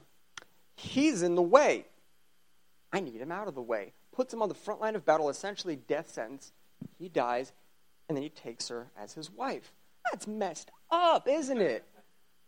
he's 0.77 1.23
in 1.23 1.35
the 1.35 1.43
way. 1.43 1.87
I 2.93 3.01
need 3.01 3.21
him 3.21 3.33
out 3.33 3.49
of 3.49 3.55
the 3.55 3.63
way 3.63 3.93
puts 4.19 4.35
him 4.35 4.43
on 4.43 4.49
the 4.49 4.55
front 4.55 4.81
line 4.81 4.97
of 4.97 5.05
battle, 5.05 5.29
essentially 5.29 5.77
death 5.77 6.11
sentence. 6.11 6.53
He 6.99 7.09
dies, 7.09 7.53
and 8.09 8.17
then 8.17 8.23
he 8.25 8.29
takes 8.29 8.67
her 8.67 8.91
as 9.01 9.15
his 9.15 9.31
wife. 9.31 9.73
That's 10.11 10.27
messed 10.27 10.73
up, 10.91 11.29
isn't 11.29 11.61
it? 11.61 11.85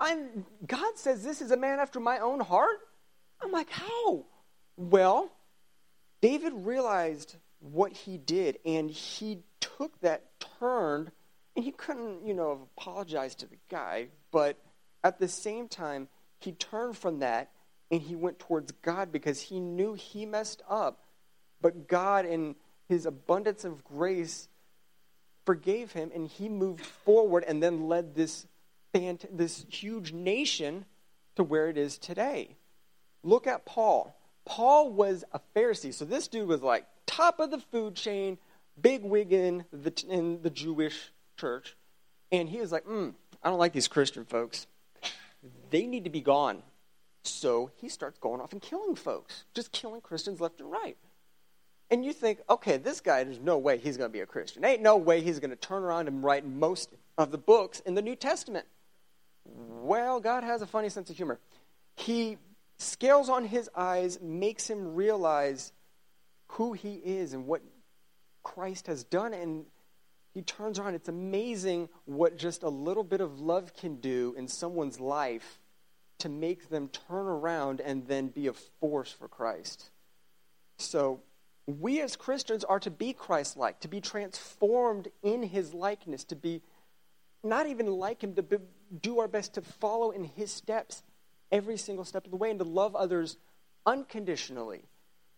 I'm, 0.00 0.44
God 0.66 0.98
says 0.98 1.22
this 1.22 1.40
is 1.40 1.53
a 1.53 1.57
man 1.57 1.79
after 1.79 2.00
my 2.00 2.18
own 2.18 2.40
heart. 2.40 2.81
I'm 3.40 3.53
like, 3.53 3.70
how? 3.70 4.24
Well, 4.76 5.31
David 6.20 6.55
realized 6.57 7.37
what 7.61 7.92
he 7.92 8.18
did, 8.18 8.59
and 8.64 8.90
he 8.90 9.44
took 9.61 10.00
that 10.00 10.24
turn, 10.59 11.03
and 11.03 11.12
he 11.62 11.72
couldn't, 11.72 12.26
you 12.26 12.34
know, 12.34 12.68
apologize 12.76 13.34
to 13.36 13.46
the 13.46 13.56
guy, 13.68 14.08
but 14.30 14.58
at 15.02 15.18
the 15.18 15.28
same 15.28 15.68
time, 15.68 16.08
he 16.38 16.52
turned 16.52 16.96
from 16.96 17.20
that 17.20 17.50
and 17.90 18.00
he 18.00 18.14
went 18.14 18.38
towards 18.38 18.72
God 18.82 19.10
because 19.12 19.40
he 19.40 19.60
knew 19.60 19.94
he 19.94 20.26
messed 20.26 20.62
up 20.68 21.00
but 21.60 21.88
God, 21.88 22.24
in 22.24 22.56
his 22.88 23.06
abundance 23.06 23.64
of 23.64 23.84
grace, 23.84 24.48
forgave 25.44 25.92
him 25.92 26.10
and 26.14 26.28
he 26.28 26.48
moved 26.48 26.84
forward 26.84 27.44
and 27.46 27.62
then 27.62 27.88
led 27.88 28.14
this, 28.14 28.46
this 28.92 29.66
huge 29.68 30.12
nation 30.12 30.86
to 31.36 31.42
where 31.42 31.68
it 31.68 31.76
is 31.76 31.98
today. 31.98 32.56
Look 33.22 33.46
at 33.46 33.64
Paul. 33.64 34.16
Paul 34.44 34.90
was 34.90 35.24
a 35.32 35.40
Pharisee. 35.54 35.92
So 35.92 36.04
this 36.04 36.28
dude 36.28 36.48
was 36.48 36.62
like 36.62 36.86
top 37.06 37.40
of 37.40 37.50
the 37.50 37.58
food 37.58 37.94
chain, 37.94 38.38
big 38.80 39.04
wig 39.04 39.32
in 39.32 39.64
the, 39.72 39.92
in 40.08 40.42
the 40.42 40.50
Jewish 40.50 41.12
church. 41.40 41.76
And 42.31 42.48
he 42.48 42.61
was 42.61 42.70
like, 42.70 42.85
mm, 42.85 43.14
I 43.42 43.48
don't 43.48 43.59
like 43.59 43.72
these 43.72 43.88
Christian 43.88 44.24
folks. 44.24 44.66
They 45.70 45.87
need 45.87 46.05
to 46.05 46.11
be 46.11 46.20
gone. 46.20 46.62
So 47.22 47.70
he 47.76 47.88
starts 47.88 48.18
going 48.18 48.40
off 48.40 48.53
and 48.53 48.62
killing 48.62 48.94
folks, 48.94 49.44
just 49.55 49.72
killing 49.72 50.00
Christians 50.00 50.40
left 50.40 50.61
and 50.61 50.70
right. 50.70 50.96
And 51.90 52.05
you 52.05 52.12
think, 52.12 52.38
okay, 52.48 52.76
this 52.76 53.00
guy, 53.00 53.24
there's 53.24 53.40
no 53.40 53.59
way 53.59 53.79
he's 53.79 53.96
going 53.96 54.09
to 54.09 54.12
be 54.12 54.20
a 54.20 54.26
Christian. 54.26 54.64
Ain't 54.64 54.81
no 54.81 54.96
way 54.96 55.20
he's 55.20 55.40
going 55.40 55.50
to 55.50 55.57
turn 55.57 55.83
around 55.83 56.07
and 56.07 56.22
write 56.22 56.46
most 56.46 56.90
of 57.18 57.33
the 57.33 57.38
books 57.38 57.81
in 57.81 57.94
the 57.94 58.03
New 58.03 58.14
Testament. 58.14 58.66
Well, 59.44 60.20
God 60.20 60.44
has 60.44 60.62
a 60.62 60.66
funny 60.66 60.88
sense 60.88 61.11
of 61.11 61.16
humor. 61.16 61.40
He 61.96 62.38
scales 62.79 63.29
on 63.29 63.44
his 63.44 63.68
eyes, 63.74 64.20
makes 64.22 64.70
him 64.70 64.94
realize 64.94 65.72
who 66.48 66.72
he 66.72 66.94
is 66.94 67.35
and 67.35 67.46
what 67.46 67.61
Christ 68.42 68.87
has 68.87 69.05
done, 69.05 69.35
and 69.35 69.66
he 70.32 70.42
turns 70.42 70.78
around. 70.78 70.94
It's 70.94 71.08
amazing 71.08 71.88
what 72.04 72.36
just 72.36 72.62
a 72.62 72.68
little 72.68 73.04
bit 73.04 73.20
of 73.20 73.40
love 73.40 73.74
can 73.74 73.96
do 73.96 74.34
in 74.36 74.48
someone's 74.48 75.00
life 75.00 75.58
to 76.18 76.28
make 76.28 76.68
them 76.68 76.88
turn 76.88 77.26
around 77.26 77.80
and 77.80 78.06
then 78.06 78.28
be 78.28 78.46
a 78.46 78.52
force 78.52 79.10
for 79.10 79.28
Christ. 79.28 79.90
So, 80.78 81.20
we 81.66 82.00
as 82.00 82.16
Christians 82.16 82.64
are 82.64 82.80
to 82.80 82.90
be 82.90 83.12
Christ 83.12 83.56
like, 83.56 83.80
to 83.80 83.88
be 83.88 84.00
transformed 84.00 85.08
in 85.22 85.42
his 85.42 85.72
likeness, 85.72 86.24
to 86.24 86.36
be 86.36 86.62
not 87.42 87.66
even 87.66 87.86
like 87.86 88.22
him, 88.22 88.34
to 88.34 88.42
be, 88.42 88.56
do 89.00 89.20
our 89.20 89.28
best 89.28 89.54
to 89.54 89.62
follow 89.62 90.10
in 90.10 90.24
his 90.24 90.50
steps 90.50 91.02
every 91.52 91.76
single 91.76 92.04
step 92.04 92.24
of 92.24 92.30
the 92.30 92.36
way 92.36 92.50
and 92.50 92.58
to 92.58 92.64
love 92.64 92.94
others 92.94 93.36
unconditionally. 93.86 94.84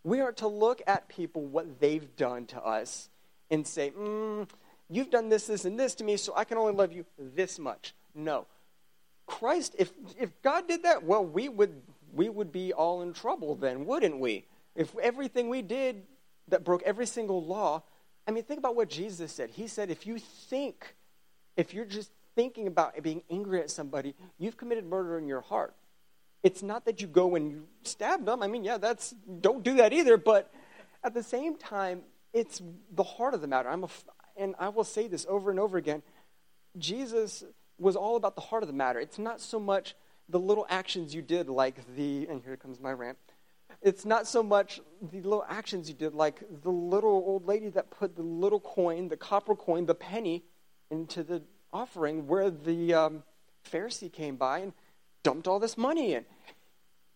We 0.05 0.21
are 0.21 0.33
to 0.33 0.49
look 0.49 0.83
at 0.87 1.09
people, 1.09 1.45
what 1.45 1.81
they've 1.81 2.17
done 2.17 2.47
to 2.47 2.63
us, 2.63 3.09
and 3.51 3.67
say, 3.67 3.91
mm, 3.91 4.49
You've 4.93 5.11
done 5.11 5.29
this, 5.29 5.47
this, 5.47 5.65
and 5.65 5.79
this 5.81 5.95
to 5.97 6.05
me, 6.05 6.17
so 6.17 6.33
I 6.37 6.45
can 6.45 6.59
only 6.59 6.75
love 6.75 6.93
you 6.93 7.07
this 7.19 7.59
much. 7.59 7.95
No. 8.15 8.47
Christ, 9.27 9.75
if, 9.79 9.91
if 10.19 10.31
God 10.43 10.69
did 10.69 10.83
that, 10.83 11.03
well, 11.03 11.25
we 11.25 11.49
would, 11.49 11.81
we 12.13 12.29
would 12.29 12.53
be 12.53 12.73
all 12.73 13.03
in 13.03 13.15
trouble 13.15 13.55
then, 13.55 13.87
wouldn't 13.87 14.19
we? 14.19 14.45
If 14.77 14.97
everything 14.99 15.49
we 15.49 15.63
did 15.63 16.03
that 16.49 16.65
broke 16.65 16.83
every 16.83 17.07
single 17.07 17.45
law. 17.45 17.83
I 18.27 18.31
mean, 18.31 18.45
think 18.45 18.59
about 18.59 18.77
what 18.77 18.89
Jesus 18.89 19.33
said. 19.33 19.51
He 19.51 19.67
said, 19.67 19.91
if 19.91 20.07
you 20.07 20.19
think, 20.19 20.95
if 21.57 21.75
you're 21.75 21.85
just 21.85 22.11
thinking 22.35 22.67
about 22.67 23.03
being 23.03 23.23
angry 23.31 23.61
at 23.61 23.71
somebody, 23.71 24.15
you've 24.39 24.57
committed 24.57 24.85
murder 24.85 25.19
in 25.19 25.27
your 25.27 25.41
heart. 25.41 25.75
It's 26.43 26.63
not 26.63 26.85
that 26.87 27.01
you 27.01 27.07
go 27.07 27.35
and 27.37 27.51
you 27.51 27.63
stab 27.85 28.25
them. 28.25 28.43
I 28.43 28.49
mean, 28.49 28.65
yeah, 28.65 28.79
that's, 28.79 29.15
don't 29.41 29.63
do 29.63 29.77
that 29.77 29.93
either, 29.93 30.17
but 30.17 30.53
at 31.05 31.15
the 31.15 31.23
same 31.23 31.57
time, 31.57 32.03
it's 32.33 32.63
the 32.95 33.03
heart 33.03 33.35
of 33.35 33.41
the 33.41 33.47
matter. 33.47 33.69
I'm 33.69 33.85
a, 33.85 33.89
and 34.37 34.55
I 34.59 34.69
will 34.69 34.85
say 34.85 35.09
this 35.09 35.27
over 35.29 35.51
and 35.51 35.61
over 35.61 35.79
again. 35.79 36.03
Jesus 36.79 37.45
was 37.79 37.97
all 37.97 38.17
about 38.17 38.35
the 38.35 38.41
heart 38.41 38.63
of 38.63 38.67
the 38.67 38.75
matter. 38.75 39.01
It's 39.01 39.19
not 39.19 39.41
so 39.41 39.59
much 39.59 39.95
the 40.29 40.39
little 40.39 40.67
actions 40.69 41.15
you 41.15 41.23
did, 41.23 41.49
like 41.49 41.77
the, 41.97 42.27
and 42.29 42.43
here 42.43 42.57
comes 42.57 42.81
my 42.81 42.93
rant. 42.93 43.19
It's 43.83 44.05
not 44.05 44.27
so 44.27 44.43
much 44.43 44.81
the 45.11 45.21
little 45.21 45.45
actions 45.49 45.89
you 45.89 45.95
did, 45.95 46.15
like 46.15 46.43
the 46.63 46.71
little 46.71 47.11
old 47.11 47.47
lady 47.47 47.69
that 47.71 47.91
put 47.91 48.17
the 48.17 48.23
little 48.23 48.61
coin, 48.61 49.09
the 49.09 49.17
copper 49.17 49.55
coin, 49.55 49.87
the 49.87 49.95
penny, 49.95 50.45
into 50.91 51.23
the 51.23 51.43
offering, 51.73 52.27
where 52.27 52.51
the 52.51 52.95
um, 52.95 53.23
Pharisee 53.71 54.13
came 54.13 54.37
by 54.37 54.59
and 54.59 54.73
dumped 55.23 55.49
all 55.49 55.59
this 55.59 55.77
money 55.77 56.15
in. 56.15 56.25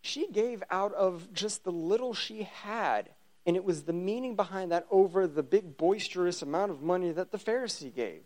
She 0.01 0.29
gave 0.29 0.63
out 0.71 0.93
of 0.95 1.33
just 1.33 1.65
the 1.65 1.73
little 1.73 2.15
she 2.15 2.45
had, 2.45 3.11
and 3.47 3.55
it 3.55 3.65
was 3.65 3.85
the 3.85 3.93
meaning 3.93 4.35
behind 4.35 4.73
that 4.73 4.87
over 4.91 5.27
the 5.27 5.43
big 5.43 5.77
boisterous 5.77 6.43
amount 6.43 6.73
of 6.73 6.83
money 6.83 7.13
that 7.13 7.31
the 7.31 7.39
Pharisee 7.39 7.95
gave. 7.95 8.23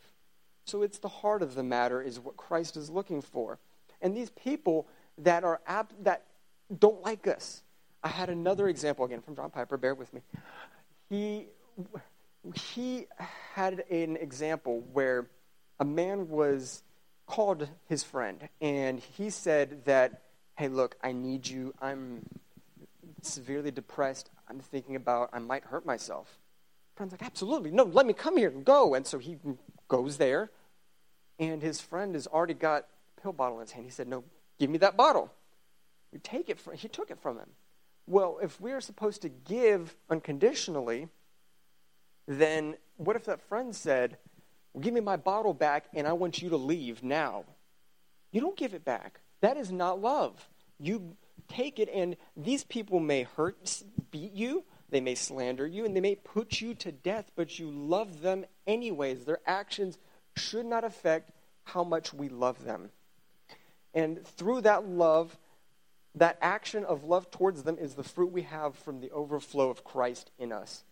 So 0.65 0.83
it's 0.83 0.99
the 0.99 1.09
heart 1.09 1.43
of 1.43 1.55
the 1.55 1.63
matter 1.63 2.01
is 2.01 2.19
what 2.19 2.37
Christ 2.37 2.77
is 2.77 2.89
looking 2.89 3.21
for. 3.21 3.59
And 4.01 4.17
these 4.17 4.31
people 4.31 4.89
that 5.19 5.45
are 5.45 5.61
ab- 5.67 5.93
that 6.05 6.25
don't 6.77 7.03
like 7.03 7.27
us. 7.27 7.63
I 8.03 8.09
had 8.09 8.31
another 8.31 8.69
example 8.69 9.05
again 9.05 9.21
from 9.21 9.37
John 9.37 9.51
Piper. 9.51 9.77
Bear 9.77 9.95
with 9.95 10.13
me. 10.15 10.23
He 11.11 11.49
he 12.55 13.07
had 13.53 13.85
an 13.91 14.17
example 14.17 14.83
where 14.93 15.29
a 15.79 15.85
man 15.85 16.29
was 16.29 16.83
called 17.27 17.69
his 17.89 18.03
friend, 18.03 18.49
and 18.61 18.99
he 19.01 19.29
said 19.29 19.85
that, 19.85 20.23
"Hey, 20.57 20.69
look, 20.69 20.97
I 21.03 21.13
need 21.13 21.47
you. 21.47 21.75
I'm 21.81 22.25
severely 23.25 23.71
depressed. 23.71 24.31
I'm 24.49 24.61
thinking 24.61 24.97
about 24.97 25.31
I 25.33 25.39
might 25.39 25.65
hurt 25.65 25.85
myself." 25.85 26.39
Friend's 26.97 27.13
like, 27.13 27.23
"Absolutely, 27.23 27.71
no. 27.71 27.85
Let 27.85 28.07
me 28.07 28.13
come 28.13 28.37
here 28.37 28.51
and 28.51 28.65
go." 28.65 28.95
And 28.95 29.07
so 29.07 29.19
he 29.19 29.39
goes 29.89 30.17
there, 30.19 30.51
and 31.41 31.63
his 31.63 31.81
friend 31.81 32.15
has 32.15 32.27
already 32.27 32.55
got 32.55 32.87
a 33.17 33.21
pill 33.23 33.33
bottle 33.33 33.59
in 33.59 33.63
his 33.63 33.73
hand. 33.73 33.87
He 33.87 33.91
said, 33.91 34.07
No, 34.07 34.23
give 34.59 34.71
me 34.71 34.79
that 34.79 34.97
bottle. 34.97 35.33
You 36.13 36.21
take 36.23 36.51
it 36.51 36.61
from, 36.61 36.75
he 36.75 36.87
took 36.87 37.11
it 37.11 37.19
from 37.21 37.39
him. 37.39 37.49
Well, 38.07 38.39
if 38.43 38.61
we 38.61 38.73
are 38.73 38.81
supposed 38.81 39.23
to 39.23 39.29
give 39.31 39.97
unconditionally, 40.11 41.09
then 42.29 42.77
what 42.97 43.17
if 43.17 43.25
that 43.25 43.41
friend 43.41 43.75
said, 43.75 44.19
well, 44.73 44.83
Give 44.83 44.95
me 44.95 45.01
my 45.01 45.17
bottle 45.17 45.55
back 45.55 45.87
and 45.95 46.07
I 46.07 46.13
want 46.13 46.43
you 46.43 46.51
to 46.51 46.57
leave 46.57 47.03
now? 47.03 47.45
You 48.31 48.41
don't 48.41 48.57
give 48.57 48.75
it 48.75 48.85
back. 48.85 49.21
That 49.41 49.57
is 49.57 49.73
not 49.73 50.01
love. 50.01 50.49
You 50.79 51.17
take 51.51 51.79
it, 51.79 51.91
and 51.93 52.17
these 52.37 52.65
people 52.65 53.01
may 53.01 53.25
hurt, 53.25 53.83
beat 54.11 54.33
you, 54.33 54.65
they 54.89 55.01
may 55.01 55.15
slander 55.15 55.67
you, 55.67 55.85
and 55.85 55.95
they 55.95 56.01
may 56.01 56.15
put 56.15 56.61
you 56.61 56.75
to 56.75 56.93
death, 56.93 57.31
but 57.37 57.59
you 57.59 57.71
love 57.71 58.23
them 58.23 58.45
anyways. 58.67 59.25
Their 59.25 59.41
actions 59.47 59.99
should 60.37 60.67
not 60.67 60.85
affect 60.85 61.31
how 61.65 61.85
much 61.85 62.15
we 62.15 62.29
love 62.29 62.65
them. 62.65 62.91
And 63.95 64.25
through 64.25 64.63
that 64.63 64.89
love, 64.89 65.37
that 66.15 66.39
action 66.41 66.85
of 66.85 67.05
love 67.05 67.31
towards 67.31 67.63
them 67.63 67.79
is 67.79 67.95
the 67.95 68.03
fruit 68.03 68.33
we 68.33 68.43
have 68.43 68.75
from 68.77 69.01
the 69.01 69.11
overflow 69.11 69.71
of 69.71 69.85
Christ 69.85 70.31
in 70.39 70.53
us. 70.53 70.85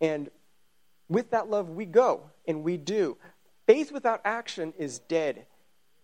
And 0.00 0.30
with 1.08 1.30
that 1.30 1.50
love, 1.50 1.70
we 1.70 1.86
go 1.86 2.30
and 2.46 2.62
we 2.62 2.76
do. 2.76 3.16
Faith 3.66 3.92
without 3.92 4.20
action 4.24 4.72
is 4.78 4.98
dead. 5.00 5.46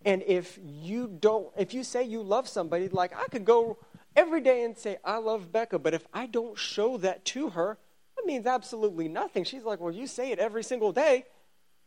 And 0.05 0.23
if 0.27 0.59
you 0.62 1.09
don't, 1.09 1.49
if 1.57 1.75
you 1.75 1.83
say 1.83 2.05
you 2.05 2.23
love 2.23 2.49
somebody, 2.49 2.88
like 2.88 3.16
I 3.16 3.27
could 3.27 3.45
go 3.45 3.79
every 4.17 4.41
day 4.41 4.65
and 4.65 4.77
say, 4.77 4.99
I 5.05 5.19
love 5.19 5.53
Becca, 5.53 5.79
but 5.79 5.95
if 5.95 6.07
I 6.13 6.27
don't 6.27 6.59
show 6.59 6.97
that 6.99 7.25
to 7.27 7.51
her, 7.51 7.79
that 8.17 8.27
means 8.27 8.47
absolutely 8.47 9.09
nothing. 9.09 9.45
She's 9.45 9.65
like, 9.65 9.81
Well, 9.81 9.93
you 9.93 10.07
say 10.07 10.33
it 10.33 10.39
every 10.39 10.65
single 10.65 10.93
day, 10.93 11.25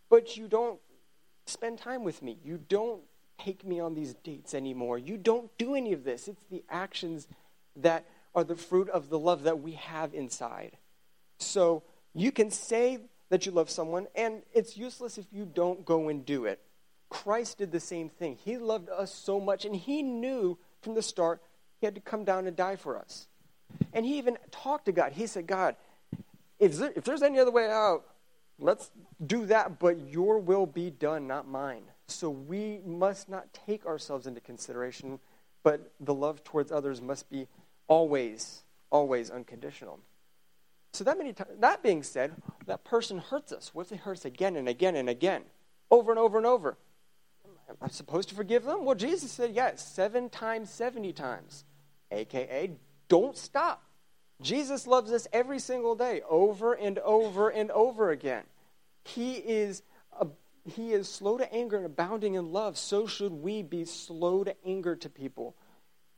but 0.10 0.38
you 0.38 0.48
don't 0.48 0.80
spend 1.46 1.80
time 1.80 2.04
with 2.04 2.22
me. 2.22 2.38
You 2.44 2.60
don't 2.70 3.02
take 3.40 3.66
me 3.66 3.80
on 3.80 3.96
these 3.96 4.14
dates 4.16 4.54
anymore. 4.54 4.98
You 4.98 5.18
don't 5.18 5.50
do 5.58 5.76
any 5.76 5.94
of 5.94 6.04
this. 6.04 6.28
It's 6.28 6.42
the 6.52 6.64
actions 6.70 7.28
that 7.76 8.06
are 8.36 8.44
the 8.44 8.56
fruit 8.56 8.90
of 8.90 9.10
the 9.10 9.20
love 9.20 9.44
that 9.44 9.62
we 9.62 9.74
have 9.74 10.14
inside. 10.14 10.78
So 11.38 11.84
you 12.14 12.32
can 12.32 12.52
say 12.52 13.00
that 13.30 13.46
you 13.46 13.52
love 13.52 13.70
someone, 13.70 14.08
and 14.16 14.42
it's 14.54 14.78
useless 14.78 15.18
if 15.18 15.26
you 15.32 15.46
don't 15.46 15.86
go 15.86 16.10
and 16.10 16.26
do 16.26 16.46
it. 16.46 16.60
Christ 17.10 17.58
did 17.58 17.72
the 17.72 17.80
same 17.80 18.10
thing. 18.10 18.38
He 18.44 18.58
loved 18.58 18.90
us 18.90 19.14
so 19.14 19.40
much, 19.40 19.66
and 19.66 19.76
he 19.76 20.04
knew 20.04 20.58
from 20.82 20.96
the 20.96 21.02
start 21.02 21.42
he 21.80 21.86
had 21.86 21.96
to 21.96 22.02
come 22.02 22.24
down 22.24 22.48
and 22.48 22.56
die 22.56 22.76
for 22.76 22.98
us. 22.98 23.28
And 23.94 24.06
he 24.06 24.18
even 24.18 24.38
talked 24.52 24.86
to 24.86 24.92
God. 24.92 25.14
He 25.14 25.28
said, 25.28 25.48
God, 25.48 25.76
if, 26.60 26.76
there, 26.78 26.92
if 26.96 27.04
there's 27.04 27.22
any 27.22 27.40
other 27.40 27.52
way 27.52 27.70
out, 27.70 28.04
let's 28.60 28.92
do 29.26 29.46
that, 29.48 29.80
but 29.80 30.00
your 30.10 30.40
will 30.40 30.66
be 30.66 30.90
done, 30.90 31.28
not 31.28 31.48
mine. 31.48 31.84
So 32.08 32.30
we 32.30 32.80
must 32.86 33.30
not 33.30 33.54
take 33.54 33.86
ourselves 33.86 34.28
into 34.28 34.42
consideration, 34.42 35.20
but 35.64 35.92
the 36.00 36.14
love 36.14 36.44
towards 36.44 36.72
others 36.72 37.02
must 37.02 37.30
be 37.30 37.48
always, 37.88 38.64
always 38.90 39.30
unconditional. 39.30 40.00
So 40.94 41.04
that 41.04 41.18
many 41.18 41.34
times, 41.34 41.52
that 41.60 41.84
being 41.84 42.04
said, 42.04 42.34
that 42.66 42.84
person 42.84 43.20
hurts 43.20 43.52
us. 43.52 43.74
What 43.74 43.84
if 43.84 43.90
they 43.90 43.98
hurt 43.98 44.18
us 44.18 44.26
again 44.26 44.56
and 44.56 44.68
again 44.68 44.96
and 44.96 45.08
again, 45.08 45.44
over 45.92 46.12
and 46.12 46.20
over 46.20 46.38
and 46.38 46.48
over? 46.48 46.78
Am 47.70 47.76
I 47.82 47.90
supposed 47.90 48.30
to 48.30 48.36
forgive 48.36 48.66
them? 48.66 48.84
Well, 48.84 48.96
Jesus 48.96 49.32
said, 49.32 49.52
yes, 49.54 49.86
seven 49.88 50.30
times, 50.30 50.72
70 50.72 51.14
times. 51.14 51.66
AKA, 52.12 52.72
don't 53.08 53.38
stop. 53.38 53.84
Jesus 54.42 54.88
loves 54.88 55.12
us 55.12 55.28
every 55.34 55.60
single 55.60 55.96
day, 55.96 56.22
over 56.30 56.74
and 56.74 56.98
over 57.00 57.50
and 57.50 57.72
over 57.72 58.12
again. 58.12 58.44
He 59.04 59.34
is, 59.34 59.84
a, 60.20 60.28
he 60.66 60.94
is 60.94 61.10
slow 61.10 61.38
to 61.38 61.54
anger 61.54 61.78
and 61.78 61.86
abounding 61.86 62.36
in 62.36 62.52
love. 62.52 62.78
So 62.78 63.06
should 63.06 63.34
we 63.34 63.64
be 63.64 63.86
slow 63.86 64.44
to 64.44 64.56
anger 64.66 64.96
to 64.96 65.10
people 65.10 65.56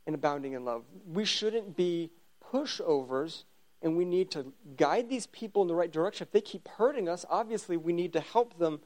and 0.06 0.14
abounding 0.14 0.52
in 0.52 0.64
love. 0.64 0.84
We 1.06 1.24
shouldn't 1.24 1.76
be 1.76 2.10
pushovers, 2.52 3.44
and 3.82 3.96
we 3.96 4.04
need 4.04 4.30
to 4.32 4.52
guide 4.76 5.08
these 5.08 5.26
people 5.26 5.62
in 5.62 5.68
the 5.68 5.74
right 5.74 5.90
direction. 5.90 6.26
If 6.26 6.32
they 6.32 6.40
keep 6.40 6.68
hurting 6.68 7.08
us, 7.08 7.24
obviously 7.28 7.76
we 7.76 7.92
need 7.92 8.12
to 8.14 8.20
help 8.20 8.58
them 8.58 8.80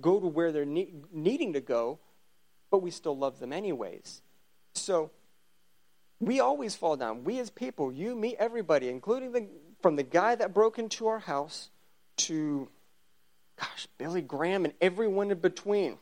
go 0.00 0.18
to 0.18 0.26
where 0.26 0.52
they're 0.52 0.64
ne- 0.64 0.94
needing 1.12 1.52
to 1.52 1.60
go, 1.60 1.98
but 2.70 2.78
we 2.78 2.90
still 2.90 3.16
love 3.16 3.38
them 3.38 3.52
anyways. 3.52 4.22
So, 4.74 5.10
we 6.22 6.38
always 6.38 6.76
fall 6.76 6.96
down. 6.96 7.24
We 7.24 7.40
as 7.40 7.50
people, 7.50 7.92
you, 7.92 8.14
me, 8.14 8.36
everybody, 8.38 8.88
including 8.88 9.32
the, 9.32 9.48
from 9.80 9.96
the 9.96 10.04
guy 10.04 10.36
that 10.36 10.54
broke 10.54 10.78
into 10.78 11.08
our 11.08 11.18
house 11.18 11.70
to, 12.18 12.68
gosh, 13.58 13.88
Billy 13.98 14.22
Graham 14.22 14.64
and 14.64 14.72
everyone 14.80 15.32
in 15.32 15.40
between. 15.40 15.98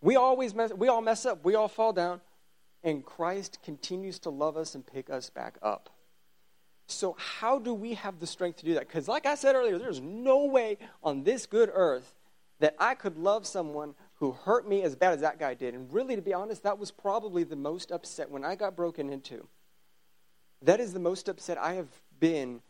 We 0.00 0.16
always 0.16 0.54
mess, 0.54 0.72
we 0.72 0.88
all 0.88 1.02
mess 1.02 1.26
up. 1.26 1.44
We 1.44 1.56
all 1.56 1.68
fall 1.68 1.92
down. 1.92 2.22
And 2.82 3.04
Christ 3.04 3.58
continues 3.62 4.18
to 4.20 4.30
love 4.30 4.56
us 4.56 4.74
and 4.74 4.86
pick 4.86 5.10
us 5.10 5.28
back 5.28 5.58
up. 5.62 5.90
So, 6.86 7.14
how 7.18 7.58
do 7.58 7.74
we 7.74 7.94
have 7.94 8.18
the 8.18 8.26
strength 8.26 8.60
to 8.60 8.64
do 8.64 8.74
that? 8.74 8.88
Because, 8.88 9.08
like 9.08 9.26
I 9.26 9.34
said 9.34 9.54
earlier, 9.54 9.78
there's 9.78 10.00
no 10.00 10.46
way 10.46 10.78
on 11.04 11.22
this 11.22 11.44
good 11.44 11.70
earth 11.72 12.14
that 12.60 12.74
I 12.78 12.94
could 12.94 13.18
love 13.18 13.46
someone 13.46 13.94
who 14.20 14.32
hurt 14.32 14.68
me 14.68 14.82
as 14.82 14.94
bad 14.94 15.14
as 15.14 15.22
that 15.22 15.38
guy 15.38 15.54
did. 15.54 15.74
And 15.74 15.92
really, 15.92 16.14
to 16.14 16.22
be 16.22 16.34
honest, 16.34 16.62
that 16.62 16.78
was 16.78 16.90
probably 16.90 17.42
the 17.42 17.56
most 17.56 17.90
upset 17.90 18.30
when 18.30 18.44
I 18.44 18.54
got 18.54 18.76
broken 18.76 19.10
into. 19.10 19.46
That 20.62 20.78
is 20.78 20.92
the 20.92 21.00
most 21.00 21.28
upset 21.28 21.56
I 21.56 21.74
have 21.74 21.88
been 22.20 22.60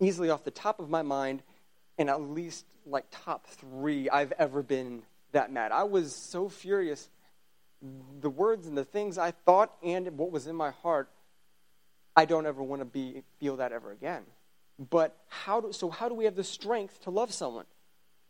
easily 0.00 0.30
off 0.30 0.42
the 0.42 0.50
top 0.50 0.80
of 0.80 0.88
my 0.88 1.02
mind, 1.02 1.42
and 1.98 2.08
at 2.08 2.20
least 2.20 2.64
like 2.86 3.04
top 3.10 3.46
three 3.46 4.08
I've 4.08 4.32
ever 4.32 4.62
been 4.62 5.02
that 5.32 5.52
mad. 5.52 5.70
I 5.70 5.84
was 5.84 6.14
so 6.14 6.48
furious. 6.48 7.10
The 8.20 8.30
words 8.30 8.66
and 8.66 8.76
the 8.76 8.84
things 8.84 9.18
I 9.18 9.32
thought 9.32 9.72
and 9.82 10.16
what 10.16 10.30
was 10.30 10.46
in 10.46 10.56
my 10.56 10.70
heart, 10.70 11.10
I 12.16 12.24
don't 12.24 12.46
ever 12.46 12.62
want 12.62 12.80
to 12.80 12.86
be 12.86 13.22
feel 13.38 13.56
that 13.56 13.70
ever 13.70 13.92
again. 13.92 14.22
But 14.78 15.14
how 15.28 15.60
do, 15.60 15.72
so 15.72 15.90
how 15.90 16.08
do 16.08 16.14
we 16.14 16.24
have 16.24 16.36
the 16.36 16.44
strength 16.44 17.02
to 17.02 17.10
love 17.10 17.34
someone? 17.34 17.66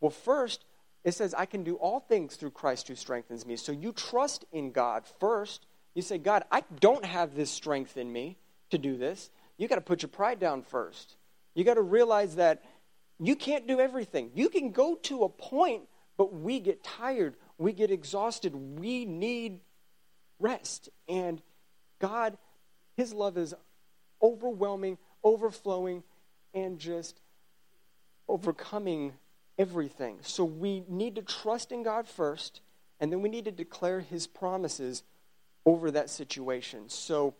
Well, 0.00 0.10
first, 0.10 0.64
it 1.06 1.14
says, 1.14 1.34
I 1.38 1.46
can 1.46 1.62
do 1.62 1.76
all 1.76 2.00
things 2.00 2.34
through 2.34 2.50
Christ 2.50 2.88
who 2.88 2.96
strengthens 2.96 3.46
me. 3.46 3.54
So 3.54 3.70
you 3.70 3.92
trust 3.92 4.44
in 4.50 4.72
God 4.72 5.04
first. 5.20 5.64
You 5.94 6.02
say, 6.02 6.18
God, 6.18 6.42
I 6.50 6.64
don't 6.80 7.04
have 7.04 7.36
this 7.36 7.48
strength 7.48 7.96
in 7.96 8.12
me 8.12 8.38
to 8.70 8.76
do 8.76 8.96
this. 8.96 9.30
You 9.56 9.68
got 9.68 9.76
to 9.76 9.82
put 9.82 10.02
your 10.02 10.08
pride 10.08 10.40
down 10.40 10.62
first. 10.62 11.14
You 11.54 11.62
got 11.62 11.74
to 11.74 11.82
realize 11.82 12.34
that 12.34 12.64
you 13.20 13.36
can't 13.36 13.68
do 13.68 13.78
everything. 13.78 14.32
You 14.34 14.48
can 14.48 14.72
go 14.72 14.96
to 15.04 15.22
a 15.22 15.28
point, 15.28 15.82
but 16.16 16.34
we 16.34 16.58
get 16.58 16.82
tired. 16.82 17.36
We 17.56 17.72
get 17.72 17.92
exhausted. 17.92 18.56
We 18.80 19.04
need 19.04 19.60
rest. 20.40 20.88
And 21.08 21.40
God, 22.00 22.36
His 22.96 23.14
love 23.14 23.38
is 23.38 23.54
overwhelming, 24.20 24.98
overflowing, 25.22 26.02
and 26.52 26.80
just 26.80 27.20
overcoming 28.28 29.12
everything. 29.58 30.18
So 30.22 30.44
we 30.44 30.84
need 30.88 31.14
to 31.16 31.22
trust 31.22 31.72
in 31.72 31.82
God 31.82 32.06
first, 32.06 32.60
and 33.00 33.12
then 33.12 33.22
we 33.22 33.28
need 33.28 33.44
to 33.44 33.52
declare 33.52 34.00
His 34.00 34.26
promises 34.26 35.02
over 35.64 35.90
that 35.90 36.08
situation. 36.08 36.88
So, 36.88 37.34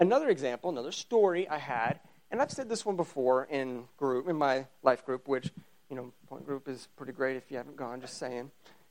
another 0.00 0.28
example, 0.28 0.70
another 0.70 0.92
story 0.92 1.48
I 1.48 1.58
had, 1.58 2.00
And 2.30 2.42
I've 2.42 2.50
said 2.50 2.68
this 2.68 2.84
one 2.84 2.96
before 2.96 3.44
in 3.44 3.84
group, 3.96 4.28
in 4.28 4.34
my 4.34 4.66
life 4.82 5.06
group, 5.06 5.28
which, 5.28 5.52
you 5.88 5.94
know, 5.94 6.12
point 6.26 6.44
group 6.44 6.68
is 6.68 6.88
pretty 6.96 7.12
great 7.12 7.36
if 7.36 7.48
you 7.48 7.56
haven't 7.56 7.76
gone, 7.76 8.00
just 8.00 8.18
saying. 8.18 8.50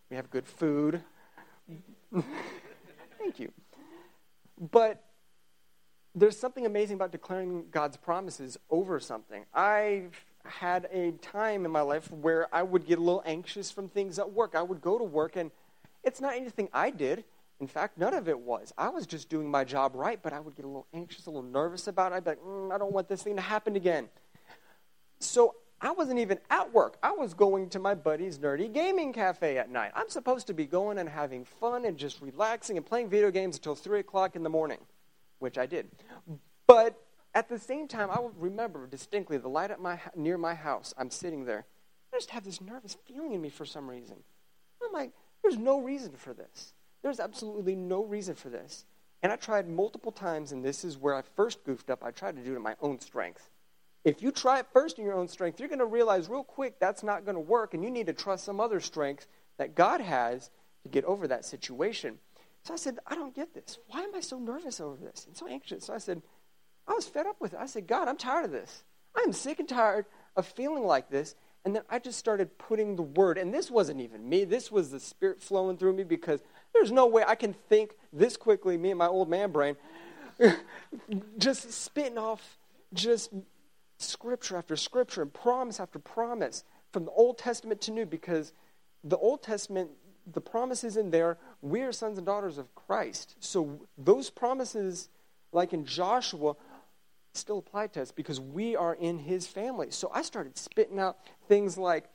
We 0.09 0.15
have 0.15 0.29
good 0.29 0.47
food. 0.47 1.01
Thank 3.19 3.39
you. 3.39 3.51
But 4.71 5.03
there's 6.15 6.37
something 6.39 6.65
amazing 6.65 6.95
about 6.95 7.11
declaring 7.11 7.65
God's 7.69 7.97
promises 7.97 8.57
over 8.69 8.99
something. 8.99 9.43
I've 9.53 10.23
had 10.45 10.87
a 10.91 11.11
time 11.11 11.65
in 11.65 11.71
my 11.71 11.81
life 11.81 12.11
where 12.11 12.53
I 12.53 12.63
would 12.63 12.85
get 12.85 12.99
a 12.99 13.01
little 13.01 13.23
anxious 13.25 13.71
from 13.71 13.87
things 13.87 14.19
at 14.19 14.31
work. 14.31 14.55
I 14.55 14.61
would 14.61 14.81
go 14.81 14.97
to 14.97 15.03
work, 15.03 15.35
and 15.35 15.51
it's 16.03 16.21
not 16.21 16.35
anything 16.35 16.69
I 16.73 16.89
did. 16.89 17.23
In 17.59 17.67
fact, 17.67 17.97
none 17.97 18.13
of 18.13 18.27
it 18.27 18.39
was. 18.39 18.73
I 18.77 18.89
was 18.89 19.07
just 19.07 19.29
doing 19.29 19.49
my 19.49 19.63
job 19.63 19.95
right, 19.95 20.19
but 20.21 20.33
I 20.33 20.39
would 20.39 20.55
get 20.55 20.65
a 20.65 20.67
little 20.67 20.87
anxious, 20.93 21.27
a 21.27 21.29
little 21.29 21.49
nervous 21.49 21.87
about 21.87 22.11
it. 22.11 22.15
I'd 22.15 22.23
be 22.25 22.31
like, 22.31 22.41
mm, 22.41 22.73
I 22.73 22.77
don't 22.77 22.91
want 22.91 23.07
this 23.07 23.23
thing 23.23 23.35
to 23.37 23.41
happen 23.41 23.75
again. 23.75 24.09
So 25.19 25.55
I 25.79 25.91
wasn't 25.91 26.19
even 26.19 26.39
at 26.49 26.73
work. 26.73 26.97
I 27.03 27.11
was 27.11 27.33
going 27.33 27.69
to 27.69 27.79
my 27.79 27.93
buddy's 27.93 28.39
nerdy 28.39 28.71
gaming 28.71 29.13
cafe 29.13 29.57
at 29.57 29.69
night. 29.69 29.91
I'm 29.95 30.09
supposed 30.09 30.47
to 30.47 30.53
be 30.53 30.65
going 30.65 30.97
and 30.97 31.09
having 31.09 31.45
fun 31.45 31.85
and 31.85 31.97
just 31.97 32.21
relaxing 32.21 32.77
and 32.77 32.85
playing 32.85 33.09
video 33.09 33.31
games 33.31 33.57
until 33.57 33.75
3 33.75 33.99
o'clock 33.99 34.35
in 34.35 34.43
the 34.43 34.49
morning, 34.49 34.79
which 35.39 35.57
I 35.57 35.65
did. 35.65 35.87
But 36.67 36.97
at 37.35 37.49
the 37.49 37.59
same 37.59 37.87
time, 37.87 38.09
I 38.11 38.19
will 38.19 38.33
remember 38.37 38.87
distinctly 38.87 39.37
the 39.37 39.49
light 39.49 39.71
at 39.71 39.79
my, 39.79 39.99
near 40.15 40.37
my 40.37 40.53
house. 40.53 40.93
I'm 40.97 41.09
sitting 41.09 41.45
there. 41.45 41.65
I 42.13 42.17
just 42.17 42.29
have 42.29 42.43
this 42.43 42.61
nervous 42.61 42.95
feeling 43.05 43.33
in 43.33 43.41
me 43.41 43.49
for 43.49 43.65
some 43.65 43.89
reason. 43.89 44.17
I'm 44.83 44.91
like, 44.91 45.11
there's 45.41 45.57
no 45.57 45.81
reason 45.81 46.13
for 46.15 46.33
this. 46.33 46.73
There's 47.01 47.19
absolutely 47.19 47.75
no 47.75 48.03
reason 48.03 48.35
for 48.35 48.49
this. 48.49 48.85
And 49.23 49.31
I 49.31 49.35
tried 49.35 49.67
multiple 49.67 50.11
times, 50.11 50.51
and 50.51 50.63
this 50.63 50.83
is 50.83 50.97
where 50.97 51.15
I 51.15 51.21
first 51.35 51.63
goofed 51.63 51.89
up. 51.89 52.03
I 52.03 52.11
tried 52.11 52.35
to 52.35 52.43
do 52.43 52.53
it 52.53 52.57
in 52.57 52.61
my 52.61 52.75
own 52.81 52.99
strength. 52.99 53.49
If 54.03 54.21
you 54.21 54.31
try 54.31 54.59
it 54.59 54.67
first 54.73 54.99
in 54.99 55.05
your 55.05 55.15
own 55.15 55.29
strength, 55.29 55.59
you're 55.59 55.69
going 55.69 55.79
to 55.79 55.85
realize 55.85 56.29
real 56.29 56.43
quick 56.43 56.79
that's 56.79 57.03
not 57.03 57.25
going 57.25 57.35
to 57.35 57.41
work, 57.41 57.73
and 57.73 57.83
you 57.83 57.89
need 57.89 58.07
to 58.07 58.13
trust 58.13 58.43
some 58.43 58.59
other 58.59 58.79
strength 58.79 59.27
that 59.57 59.75
God 59.75 60.01
has 60.01 60.51
to 60.83 60.89
get 60.89 61.05
over 61.05 61.27
that 61.27 61.45
situation. 61.45 62.19
So 62.63 62.73
I 62.73 62.77
said, 62.77 62.99
I 63.07 63.15
don't 63.15 63.35
get 63.35 63.53
this. 63.53 63.79
Why 63.87 64.01
am 64.01 64.13
I 64.13 64.19
so 64.19 64.39
nervous 64.39 64.79
over 64.79 64.97
this 64.97 65.25
and 65.25 65.35
so 65.35 65.47
anxious? 65.47 65.85
So 65.85 65.93
I 65.93 65.97
said, 65.97 66.21
I 66.87 66.93
was 66.93 67.07
fed 67.07 67.25
up 67.25 67.39
with 67.39 67.53
it. 67.53 67.59
I 67.59 67.65
said, 67.65 67.87
God, 67.87 68.07
I'm 68.07 68.17
tired 68.17 68.45
of 68.45 68.51
this. 68.51 68.83
I'm 69.15 69.33
sick 69.33 69.59
and 69.59 69.69
tired 69.69 70.05
of 70.35 70.45
feeling 70.45 70.85
like 70.85 71.09
this. 71.09 71.35
And 71.65 71.75
then 71.75 71.83
I 71.89 71.99
just 71.99 72.19
started 72.19 72.57
putting 72.57 72.95
the 72.95 73.03
word, 73.03 73.37
and 73.37 73.53
this 73.53 73.71
wasn't 73.71 74.01
even 74.01 74.27
me, 74.27 74.43
this 74.43 74.69
was 74.69 74.91
the 74.91 74.99
Spirit 74.99 75.41
flowing 75.41 75.77
through 75.77 75.93
me 75.93 76.03
because 76.03 76.41
there's 76.73 76.91
no 76.91 77.07
way 77.07 77.23
I 77.25 77.35
can 77.35 77.53
think 77.53 77.95
this 78.11 78.35
quickly, 78.35 78.77
me 78.77 78.89
and 78.89 78.97
my 78.97 79.07
old 79.07 79.29
man 79.29 79.51
brain, 79.51 79.77
just 81.37 81.71
spitting 81.71 82.17
off 82.17 82.57
just 82.93 83.31
scripture 83.97 84.57
after 84.57 84.75
scripture 84.75 85.21
and 85.21 85.33
promise 85.33 85.79
after 85.79 85.99
promise 85.99 86.65
from 86.91 87.05
the 87.05 87.11
Old 87.11 87.37
Testament 87.37 87.81
to 87.81 87.91
New 87.91 88.05
because 88.05 88.51
the 89.03 89.17
Old 89.17 89.41
Testament, 89.41 89.89
the 90.31 90.41
promises 90.41 90.97
in 90.97 91.11
there, 91.11 91.37
we 91.61 91.81
are 91.81 91.91
sons 91.91 92.17
and 92.17 92.25
daughters 92.25 92.57
of 92.57 92.73
Christ. 92.75 93.35
So 93.39 93.79
those 93.97 94.29
promises, 94.29 95.09
like 95.51 95.73
in 95.73 95.85
Joshua, 95.85 96.55
still 97.33 97.57
apply 97.57 97.87
to 97.87 98.01
us 98.01 98.11
because 98.11 98.39
we 98.39 98.75
are 98.75 98.93
in 98.93 99.19
his 99.19 99.47
family. 99.47 99.87
So 99.89 100.09
I 100.13 100.21
started 100.21 100.57
spitting 100.57 100.99
out 100.99 101.17
things 101.47 101.77
like, 101.77 102.05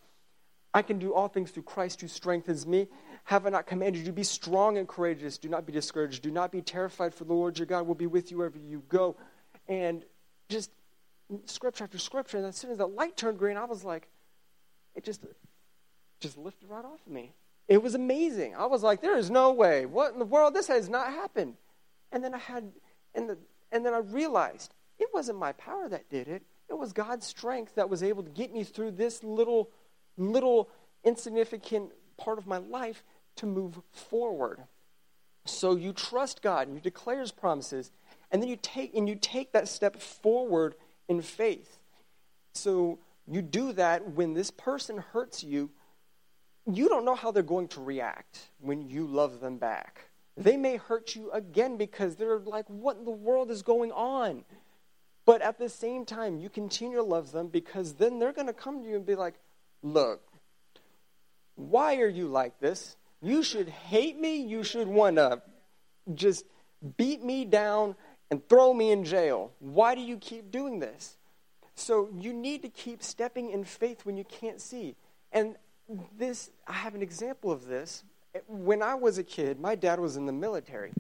I 0.74 0.82
can 0.82 0.98
do 0.98 1.14
all 1.14 1.28
things 1.28 1.50
through 1.50 1.64
Christ 1.64 2.00
who 2.00 2.08
strengthens 2.08 2.66
me. 2.66 2.88
Have 3.24 3.46
I 3.46 3.50
not 3.50 3.66
commanded 3.66 4.00
you 4.00 4.04
to 4.06 4.12
be 4.12 4.22
strong 4.22 4.78
and 4.78 4.86
courageous? 4.86 5.38
Do 5.38 5.48
not 5.48 5.66
be 5.66 5.72
discouraged. 5.72 6.22
Do 6.22 6.30
not 6.30 6.52
be 6.52 6.62
terrified, 6.62 7.14
for 7.14 7.24
the 7.24 7.32
Lord 7.32 7.58
your 7.58 7.66
God 7.66 7.86
will 7.86 7.94
be 7.94 8.06
with 8.06 8.30
you 8.30 8.38
wherever 8.38 8.58
you 8.58 8.82
go. 8.88 9.16
And 9.66 10.04
just 10.48 10.70
scripture 11.46 11.84
after 11.84 11.98
scripture. 11.98 12.36
And 12.36 12.46
as 12.46 12.56
soon 12.56 12.70
as 12.70 12.78
the 12.78 12.86
light 12.86 13.16
turned 13.16 13.38
green, 13.38 13.56
I 13.56 13.64
was 13.64 13.82
like, 13.82 14.08
it 14.94 15.04
just, 15.04 15.24
just 16.20 16.38
lifted 16.38 16.68
right 16.68 16.84
off 16.84 17.00
of 17.06 17.12
me. 17.12 17.32
It 17.66 17.82
was 17.82 17.94
amazing. 17.94 18.54
I 18.54 18.66
was 18.66 18.82
like, 18.82 19.02
there 19.02 19.16
is 19.18 19.30
no 19.30 19.52
way. 19.52 19.84
What 19.84 20.12
in 20.12 20.18
the 20.18 20.24
world? 20.24 20.54
This 20.54 20.68
has 20.68 20.88
not 20.88 21.08
happened. 21.08 21.54
And 22.12 22.24
then 22.24 22.34
I 22.34 22.38
had, 22.38 22.72
and, 23.14 23.28
the, 23.28 23.38
and 23.72 23.84
then 23.84 23.92
I 23.94 23.98
realized 23.98 24.74
it 24.98 25.08
wasn't 25.12 25.38
my 25.38 25.52
power 25.52 25.88
that 25.88 26.08
did 26.10 26.28
it. 26.28 26.42
It 26.68 26.74
was 26.74 26.92
God's 26.92 27.26
strength 27.26 27.74
that 27.76 27.88
was 27.88 28.02
able 28.02 28.22
to 28.22 28.30
get 28.30 28.52
me 28.52 28.64
through 28.64 28.92
this 28.92 29.22
little, 29.24 29.70
little 30.16 30.68
insignificant 31.04 31.92
part 32.16 32.38
of 32.38 32.46
my 32.46 32.58
life 32.58 33.02
to 33.36 33.46
move 33.46 33.80
forward. 33.92 34.64
So 35.46 35.76
you 35.76 35.92
trust 35.92 36.42
God 36.42 36.66
and 36.66 36.76
you 36.76 36.82
declare 36.82 37.20
his 37.20 37.32
promises, 37.32 37.90
and 38.30 38.42
then 38.42 38.48
you 38.48 38.56
take 38.56 38.94
and 38.94 39.08
you 39.08 39.14
take 39.14 39.52
that 39.52 39.68
step 39.68 40.00
forward 40.00 40.74
in 41.08 41.22
faith. 41.22 41.78
So 42.52 42.98
you 43.26 43.40
do 43.40 43.72
that 43.72 44.12
when 44.12 44.34
this 44.34 44.50
person 44.50 44.98
hurts 44.98 45.42
you, 45.42 45.70
you 46.70 46.88
don't 46.88 47.04
know 47.04 47.14
how 47.14 47.30
they're 47.30 47.42
going 47.42 47.68
to 47.68 47.80
react 47.80 48.50
when 48.60 48.90
you 48.90 49.06
love 49.06 49.40
them 49.40 49.56
back. 49.56 50.10
They 50.36 50.56
may 50.56 50.76
hurt 50.76 51.16
you 51.16 51.30
again 51.32 51.76
because 51.76 52.16
they're 52.16 52.38
like, 52.38 52.66
what 52.68 52.98
in 52.98 53.04
the 53.04 53.10
world 53.10 53.50
is 53.50 53.62
going 53.62 53.90
on? 53.92 54.44
But 55.28 55.42
at 55.42 55.58
the 55.58 55.68
same 55.68 56.06
time, 56.06 56.38
you 56.38 56.48
continue 56.48 56.96
to 56.96 57.02
love 57.02 57.32
them 57.32 57.48
because 57.48 57.92
then 57.92 58.18
they're 58.18 58.32
going 58.32 58.46
to 58.46 58.54
come 58.54 58.82
to 58.82 58.88
you 58.88 58.96
and 58.96 59.04
be 59.04 59.14
like, 59.14 59.34
look, 59.82 60.22
why 61.54 61.96
are 61.96 62.08
you 62.08 62.28
like 62.28 62.58
this? 62.60 62.96
You 63.20 63.42
should 63.42 63.68
hate 63.68 64.18
me. 64.18 64.38
You 64.38 64.64
should 64.64 64.88
want 64.88 65.16
to 65.16 65.42
just 66.14 66.46
beat 66.96 67.22
me 67.22 67.44
down 67.44 67.94
and 68.30 68.48
throw 68.48 68.72
me 68.72 68.90
in 68.90 69.04
jail. 69.04 69.52
Why 69.58 69.94
do 69.94 70.00
you 70.00 70.16
keep 70.16 70.50
doing 70.50 70.78
this? 70.78 71.18
So 71.74 72.08
you 72.18 72.32
need 72.32 72.62
to 72.62 72.70
keep 72.70 73.02
stepping 73.02 73.50
in 73.50 73.64
faith 73.64 74.06
when 74.06 74.16
you 74.16 74.24
can't 74.24 74.62
see. 74.62 74.96
And 75.30 75.56
this, 76.16 76.48
I 76.66 76.72
have 76.72 76.94
an 76.94 77.02
example 77.02 77.52
of 77.52 77.66
this. 77.66 78.02
When 78.46 78.82
I 78.82 78.94
was 78.94 79.18
a 79.18 79.24
kid, 79.24 79.60
my 79.60 79.74
dad 79.74 80.00
was 80.00 80.16
in 80.16 80.24
the 80.24 80.32
military. 80.32 80.94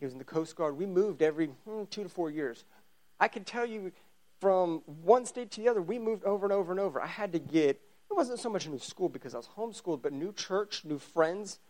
He 0.00 0.06
was 0.06 0.14
in 0.14 0.18
the 0.18 0.24
Coast 0.24 0.56
Guard. 0.56 0.78
We 0.78 0.86
moved 0.86 1.20
every 1.20 1.48
hmm, 1.68 1.82
two 1.90 2.02
to 2.02 2.08
four 2.08 2.30
years. 2.30 2.64
I 3.20 3.28
can 3.28 3.44
tell 3.44 3.66
you 3.66 3.92
from 4.40 4.82
one 5.02 5.24
state 5.24 5.50
to 5.52 5.60
the 5.60 5.68
other, 5.68 5.80
we 5.80 5.98
moved 5.98 6.24
over 6.24 6.46
and 6.46 6.52
over 6.52 6.70
and 6.70 6.80
over. 6.80 7.00
I 7.00 7.06
had 7.06 7.32
to 7.32 7.38
get, 7.38 7.80
it 8.10 8.14
wasn't 8.14 8.40
so 8.40 8.50
much 8.50 8.66
a 8.66 8.70
new 8.70 8.78
school 8.78 9.08
because 9.08 9.34
I 9.34 9.38
was 9.38 9.48
homeschooled, 9.56 10.02
but 10.02 10.12
new 10.12 10.32
church, 10.32 10.84
new 10.84 10.98
friends. 10.98 11.60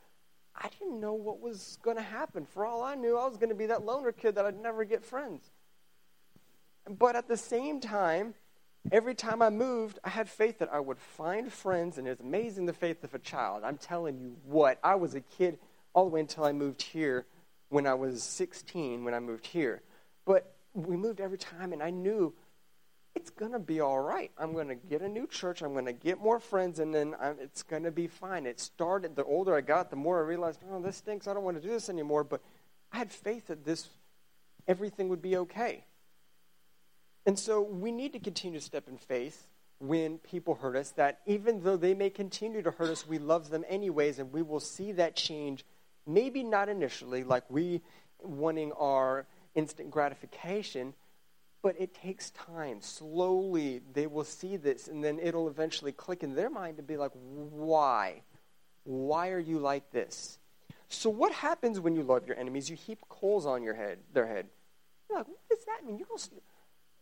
I 0.56 0.68
didn't 0.68 1.00
know 1.00 1.14
what 1.14 1.40
was 1.40 1.78
going 1.82 1.96
to 1.96 2.02
happen. 2.02 2.46
For 2.46 2.64
all 2.64 2.82
I 2.82 2.94
knew, 2.94 3.16
I 3.16 3.26
was 3.26 3.36
going 3.36 3.48
to 3.48 3.54
be 3.54 3.66
that 3.66 3.84
loner 3.84 4.12
kid 4.12 4.36
that 4.36 4.46
I'd 4.46 4.60
never 4.60 4.84
get 4.84 5.04
friends. 5.04 5.50
But 6.88 7.16
at 7.16 7.28
the 7.28 7.36
same 7.36 7.80
time, 7.80 8.34
every 8.92 9.14
time 9.14 9.42
I 9.42 9.50
moved, 9.50 9.98
I 10.04 10.10
had 10.10 10.28
faith 10.28 10.58
that 10.58 10.72
I 10.72 10.80
would 10.80 10.98
find 10.98 11.52
friends, 11.52 11.98
and 11.98 12.06
it's 12.06 12.20
amazing 12.20 12.66
the 12.66 12.72
faith 12.72 13.02
of 13.04 13.14
a 13.14 13.18
child. 13.18 13.62
I'm 13.64 13.78
telling 13.78 14.18
you 14.18 14.36
what, 14.44 14.78
I 14.82 14.94
was 14.94 15.14
a 15.14 15.20
kid 15.20 15.58
all 15.92 16.04
the 16.04 16.10
way 16.10 16.20
until 16.20 16.44
I 16.44 16.52
moved 16.52 16.82
here 16.82 17.24
when 17.68 17.86
I 17.86 17.94
was 17.94 18.22
16 18.22 19.04
when 19.04 19.14
I 19.14 19.20
moved 19.20 19.46
here. 19.46 19.82
But 20.24 20.53
we 20.74 20.96
moved 20.96 21.20
every 21.20 21.38
time, 21.38 21.72
and 21.72 21.82
I 21.82 21.90
knew 21.90 22.34
it's 23.14 23.30
going 23.30 23.52
to 23.52 23.60
be 23.60 23.80
all 23.80 24.00
right. 24.00 24.32
I'm 24.36 24.52
going 24.52 24.68
to 24.68 24.74
get 24.74 25.00
a 25.00 25.08
new 25.08 25.26
church. 25.26 25.62
I'm 25.62 25.72
going 25.72 25.86
to 25.86 25.92
get 25.92 26.20
more 26.20 26.40
friends, 26.40 26.80
and 26.80 26.92
then 26.92 27.14
I'm, 27.20 27.36
it's 27.40 27.62
going 27.62 27.84
to 27.84 27.92
be 27.92 28.08
fine. 28.08 28.44
It 28.44 28.58
started, 28.58 29.14
the 29.14 29.24
older 29.24 29.54
I 29.54 29.60
got, 29.60 29.90
the 29.90 29.96
more 29.96 30.18
I 30.18 30.26
realized, 30.26 30.60
oh, 30.70 30.82
this 30.82 30.96
stinks. 30.96 31.28
I 31.28 31.34
don't 31.34 31.44
want 31.44 31.56
to 31.56 31.62
do 31.62 31.72
this 31.72 31.88
anymore. 31.88 32.24
But 32.24 32.42
I 32.92 32.98
had 32.98 33.12
faith 33.12 33.46
that 33.46 33.64
this, 33.64 33.88
everything 34.66 35.08
would 35.08 35.22
be 35.22 35.36
okay. 35.36 35.84
And 37.24 37.38
so 37.38 37.62
we 37.62 37.92
need 37.92 38.12
to 38.12 38.18
continue 38.18 38.58
to 38.58 38.64
step 38.64 38.88
in 38.88 38.98
faith 38.98 39.46
when 39.78 40.18
people 40.18 40.54
hurt 40.54 40.76
us, 40.76 40.90
that 40.90 41.20
even 41.26 41.62
though 41.62 41.76
they 41.76 41.94
may 41.94 42.10
continue 42.10 42.62
to 42.62 42.70
hurt 42.70 42.90
us, 42.90 43.06
we 43.06 43.18
love 43.18 43.50
them 43.50 43.64
anyways, 43.68 44.18
and 44.18 44.32
we 44.32 44.42
will 44.42 44.60
see 44.60 44.92
that 44.92 45.14
change. 45.14 45.64
Maybe 46.06 46.42
not 46.42 46.68
initially, 46.68 47.22
like 47.22 47.44
we 47.48 47.80
wanting 48.20 48.72
our 48.72 49.26
instant 49.54 49.90
gratification, 49.90 50.94
but 51.62 51.76
it 51.78 51.94
takes 51.94 52.30
time. 52.30 52.80
Slowly, 52.80 53.80
they 53.92 54.06
will 54.06 54.24
see 54.24 54.56
this, 54.56 54.88
and 54.88 55.02
then 55.02 55.18
it'll 55.18 55.48
eventually 55.48 55.92
click 55.92 56.22
in 56.22 56.34
their 56.34 56.50
mind 56.50 56.76
to 56.76 56.82
be 56.82 56.96
like, 56.96 57.12
why? 57.14 58.22
Why 58.84 59.30
are 59.30 59.38
you 59.38 59.58
like 59.58 59.90
this? 59.90 60.38
So, 60.88 61.10
what 61.10 61.32
happens 61.32 61.80
when 61.80 61.96
you 61.96 62.02
love 62.02 62.26
your 62.26 62.38
enemies? 62.38 62.68
You 62.68 62.76
heap 62.76 63.00
coals 63.08 63.46
on 63.46 63.62
your 63.62 63.74
head, 63.74 63.98
their 64.12 64.26
head. 64.26 64.46
You're 65.08 65.18
like, 65.18 65.28
what 65.28 65.38
does 65.50 65.64
that 65.64 65.86
mean? 65.86 65.98
You're 65.98 66.06
to, 66.16 66.30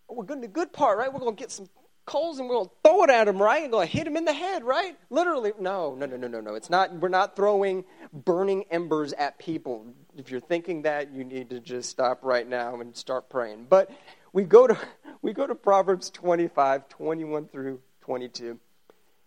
we're 0.08 0.24
going 0.24 0.40
to 0.40 0.46
the 0.46 0.52
good 0.52 0.72
part, 0.72 0.98
right? 0.98 1.12
We're 1.12 1.20
going 1.20 1.36
to 1.36 1.40
get 1.40 1.50
some 1.50 1.68
coals 2.04 2.38
and 2.38 2.48
we're 2.48 2.56
going 2.56 2.68
to 2.68 2.74
throw 2.84 3.04
it 3.04 3.10
at 3.10 3.24
them, 3.24 3.40
right? 3.40 3.62
And 3.62 3.72
going 3.72 3.86
to 3.86 3.92
hit 3.92 4.06
him 4.06 4.16
in 4.16 4.24
the 4.24 4.32
head, 4.32 4.64
right? 4.64 4.96
Literally, 5.10 5.52
no, 5.58 5.94
no, 5.94 6.06
no, 6.06 6.16
no, 6.16 6.28
no, 6.28 6.40
no. 6.40 6.54
It's 6.54 6.70
not. 6.70 6.92
We're 6.94 7.08
not 7.08 7.36
throwing 7.36 7.84
burning 8.12 8.64
embers 8.70 9.12
at 9.12 9.38
people. 9.38 9.86
If 10.16 10.30
you're 10.30 10.40
thinking 10.40 10.82
that, 10.82 11.12
you 11.12 11.24
need 11.24 11.48
to 11.50 11.60
just 11.60 11.88
stop 11.88 12.20
right 12.22 12.46
now 12.46 12.80
and 12.80 12.94
start 12.94 13.30
praying. 13.30 13.66
But 13.70 13.90
we 14.32 14.44
go 14.44 14.66
to 14.66 14.76
we 15.22 15.32
go 15.32 15.46
to 15.46 15.54
Proverbs 15.54 16.10
25, 16.10 16.88
21 16.88 17.48
through 17.48 17.80
22. 18.02 18.58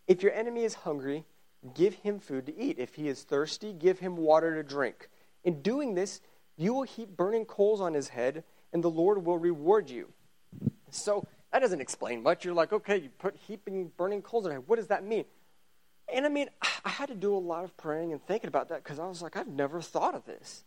If 0.08 0.22
your 0.22 0.34
enemy 0.34 0.64
is 0.64 0.76
hungry, 0.76 1.26
give 1.74 1.96
him 1.96 2.20
food 2.20 2.46
to 2.46 2.58
eat. 2.58 2.78
If 2.78 2.96
he 2.96 3.08
is 3.08 3.24
thirsty, 3.24 3.74
give 3.74 4.00
him 4.00 4.18
water 4.18 4.56
to 4.56 4.64
drink. 4.64 5.10
In 5.44 5.62
doing 5.62 5.96
this, 5.96 6.22
you 6.58 6.74
will 6.74 6.84
heap 6.84 7.16
burning 7.18 7.46
coals 7.46 7.82
on 7.82 7.94
his 7.94 8.10
head, 8.10 8.44
and 8.72 8.84
the 8.84 8.90
Lord 8.90 9.26
will 9.26 9.38
reward 9.38 9.90
you. 9.90 10.10
So 10.92 11.26
that 11.52 11.60
doesn't 11.60 11.82
explain 11.82 12.22
much. 12.22 12.46
You're 12.46 12.54
like, 12.54 12.74
okay, 12.74 12.98
you 12.98 13.10
put 13.18 13.36
heaping 13.48 13.92
burning 13.98 14.22
coals 14.22 14.46
in 14.46 14.52
it. 14.52 14.68
What 14.68 14.76
does 14.76 14.88
that 14.88 15.04
mean? 15.04 15.26
And 16.14 16.26
I 16.26 16.30
mean, 16.30 16.50
I 16.86 16.90
had 16.90 17.10
to 17.10 17.16
do 17.16 17.36
a 17.36 17.40
lot 17.40 17.64
of 17.64 17.76
praying 17.78 18.12
and 18.12 18.26
thinking 18.26 18.48
about 18.48 18.70
that 18.70 18.84
because 18.84 19.00
I 19.00 19.08
was 19.08 19.22
like, 19.22 19.36
I've 19.36 19.48
never 19.48 19.82
thought 19.82 20.14
of 20.14 20.26
this. 20.26 20.64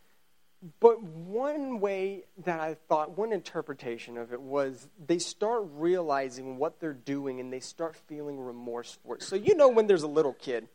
But 0.80 1.02
one 1.02 1.78
way 1.78 2.24
that 2.44 2.58
I 2.58 2.74
thought, 2.88 3.16
one 3.16 3.32
interpretation 3.32 4.18
of 4.18 4.32
it 4.32 4.40
was 4.40 4.88
they 5.06 5.18
start 5.18 5.64
realizing 5.74 6.58
what 6.58 6.80
they're 6.80 6.92
doing 6.92 7.38
and 7.38 7.52
they 7.52 7.60
start 7.60 7.94
feeling 8.08 8.40
remorse 8.40 8.98
for 9.04 9.16
it. 9.16 9.22
So, 9.22 9.36
you 9.36 9.54
know, 9.54 9.68
when 9.68 9.86
there's 9.86 10.02
a 10.02 10.08
little 10.08 10.32
kid, 10.32 10.66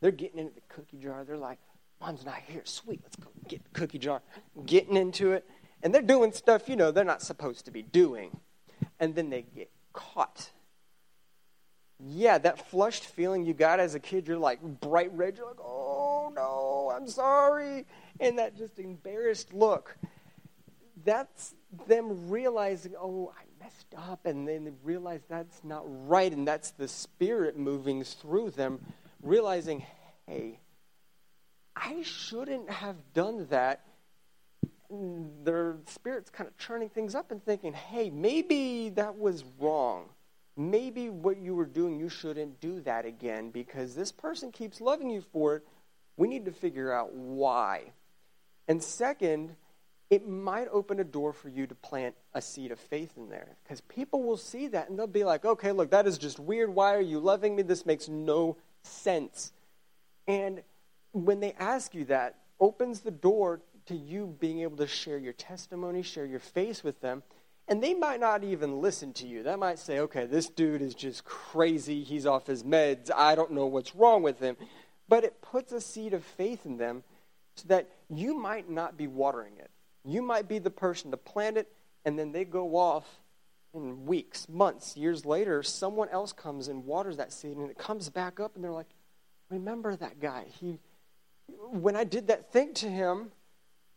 they're 0.00 0.12
getting 0.12 0.38
into 0.38 0.54
the 0.54 0.60
cookie 0.68 0.98
jar, 0.98 1.24
they're 1.24 1.36
like, 1.36 1.58
Mom's 2.00 2.24
not 2.24 2.40
here, 2.46 2.60
sweet, 2.64 3.00
let's 3.02 3.16
go 3.16 3.28
get 3.48 3.64
the 3.64 3.70
cookie 3.70 3.98
jar. 3.98 4.20
Getting 4.66 4.96
into 4.96 5.32
it, 5.32 5.48
and 5.82 5.94
they're 5.94 6.02
doing 6.02 6.30
stuff, 6.30 6.68
you 6.68 6.76
know, 6.76 6.90
they're 6.90 7.04
not 7.04 7.22
supposed 7.22 7.64
to 7.64 7.70
be 7.70 7.82
doing. 7.82 8.38
And 9.00 9.14
then 9.14 9.30
they 9.30 9.42
get 9.42 9.70
caught. 9.92 10.50
Yeah, 11.98 12.36
that 12.38 12.68
flushed 12.68 13.06
feeling 13.06 13.44
you 13.46 13.54
got 13.54 13.80
as 13.80 13.94
a 13.94 14.00
kid, 14.00 14.28
you're 14.28 14.36
like 14.36 14.60
bright 14.60 15.10
red, 15.14 15.38
you're 15.38 15.46
like, 15.46 15.60
oh 15.60 16.30
no, 16.36 16.92
I'm 16.94 17.08
sorry 17.08 17.86
and 18.20 18.38
that 18.38 18.56
just 18.56 18.78
embarrassed 18.78 19.52
look. 19.52 19.96
That's 21.04 21.54
them 21.86 22.30
realizing, 22.30 22.94
oh, 22.98 23.32
I 23.38 23.44
messed 23.62 23.94
up, 23.96 24.26
and 24.26 24.46
then 24.46 24.64
they 24.64 24.72
realize 24.82 25.20
that's 25.28 25.62
not 25.62 25.84
right, 26.08 26.32
and 26.32 26.46
that's 26.46 26.70
the 26.72 26.88
Spirit 26.88 27.58
moving 27.58 28.02
through 28.02 28.50
them, 28.50 28.80
realizing, 29.22 29.84
hey, 30.26 30.58
I 31.76 32.02
shouldn't 32.02 32.70
have 32.70 32.96
done 33.12 33.46
that. 33.50 33.82
their 35.44 35.76
spirit's 35.86 36.30
kind 36.30 36.48
of 36.48 36.56
churning 36.58 36.88
things 36.88 37.14
up 37.14 37.30
and 37.30 37.44
thinking, 37.44 37.72
hey, 37.72 38.10
maybe 38.10 38.90
that 38.90 39.18
was 39.18 39.44
wrong. 39.58 40.08
Maybe 40.56 41.10
what 41.10 41.36
you 41.38 41.54
were 41.54 41.66
doing, 41.66 41.98
you 41.98 42.08
shouldn't 42.08 42.60
do 42.60 42.80
that 42.82 43.04
again 43.04 43.50
because 43.50 43.94
this 43.94 44.10
person 44.10 44.52
keeps 44.52 44.80
loving 44.80 45.10
you 45.10 45.20
for 45.20 45.56
it. 45.56 45.66
We 46.16 46.28
need 46.28 46.46
to 46.46 46.52
figure 46.52 46.92
out 46.92 47.12
why. 47.12 47.92
And 48.68 48.82
second, 48.82 49.56
it 50.10 50.28
might 50.28 50.68
open 50.70 51.00
a 51.00 51.04
door 51.04 51.32
for 51.32 51.48
you 51.48 51.66
to 51.66 51.74
plant 51.74 52.14
a 52.32 52.40
seed 52.40 52.70
of 52.70 52.78
faith 52.78 53.12
in 53.16 53.28
there 53.28 53.56
because 53.64 53.80
people 53.82 54.22
will 54.22 54.36
see 54.36 54.68
that 54.68 54.88
and 54.88 54.98
they'll 54.98 55.06
be 55.06 55.24
like, 55.24 55.44
okay, 55.44 55.72
look, 55.72 55.90
that 55.90 56.06
is 56.06 56.18
just 56.18 56.38
weird. 56.38 56.74
Why 56.74 56.94
are 56.94 57.00
you 57.00 57.18
loving 57.18 57.56
me? 57.56 57.62
This 57.62 57.84
makes 57.84 58.08
no 58.08 58.56
sense. 58.82 59.52
And 60.28 60.62
when 61.12 61.40
they 61.40 61.54
ask 61.58 61.94
you 61.94 62.04
that, 62.06 62.36
opens 62.60 63.00
the 63.00 63.10
door 63.10 63.60
to 63.86 63.96
you 63.96 64.36
being 64.40 64.60
able 64.60 64.76
to 64.76 64.86
share 64.86 65.18
your 65.18 65.32
testimony, 65.32 66.02
share 66.02 66.26
your 66.26 66.40
faith 66.40 66.84
with 66.84 67.00
them. 67.00 67.22
And 67.68 67.82
they 67.82 67.94
might 67.94 68.20
not 68.20 68.44
even 68.44 68.80
listen 68.80 69.12
to 69.14 69.26
you. 69.26 69.42
They 69.42 69.56
might 69.56 69.80
say, 69.80 69.98
okay, 70.00 70.26
this 70.26 70.48
dude 70.48 70.82
is 70.82 70.94
just 70.94 71.24
crazy. 71.24 72.04
He's 72.04 72.26
off 72.26 72.46
his 72.46 72.62
meds. 72.62 73.10
I 73.14 73.34
don't 73.34 73.52
know 73.52 73.66
what's 73.66 73.94
wrong 73.96 74.22
with 74.22 74.38
him. 74.38 74.56
But 75.08 75.24
it 75.24 75.40
puts 75.42 75.72
a 75.72 75.80
seed 75.80 76.14
of 76.14 76.22
faith 76.22 76.64
in 76.64 76.76
them 76.76 77.02
so 77.56 77.68
that 77.68 77.88
you 78.08 78.34
might 78.38 78.70
not 78.70 78.96
be 78.96 79.06
watering 79.06 79.54
it. 79.58 79.70
You 80.04 80.22
might 80.22 80.48
be 80.48 80.58
the 80.58 80.70
person 80.70 81.10
to 81.10 81.16
plant 81.16 81.56
it, 81.56 81.72
and 82.04 82.18
then 82.18 82.32
they 82.32 82.44
go 82.44 82.76
off 82.76 83.04
in 83.74 84.06
weeks, 84.06 84.48
months, 84.48 84.96
years 84.96 85.26
later. 85.26 85.62
Someone 85.62 86.08
else 86.10 86.32
comes 86.32 86.68
and 86.68 86.84
waters 86.84 87.16
that 87.16 87.32
seed, 87.32 87.56
and 87.56 87.70
it 87.70 87.78
comes 87.78 88.08
back 88.08 88.38
up, 88.38 88.54
and 88.54 88.62
they're 88.62 88.70
like, 88.70 88.94
"Remember 89.50 89.96
that 89.96 90.20
guy? 90.20 90.44
He, 90.60 90.78
when 91.48 91.96
I 91.96 92.04
did 92.04 92.28
that 92.28 92.52
thing 92.52 92.74
to 92.74 92.88
him, 92.88 93.32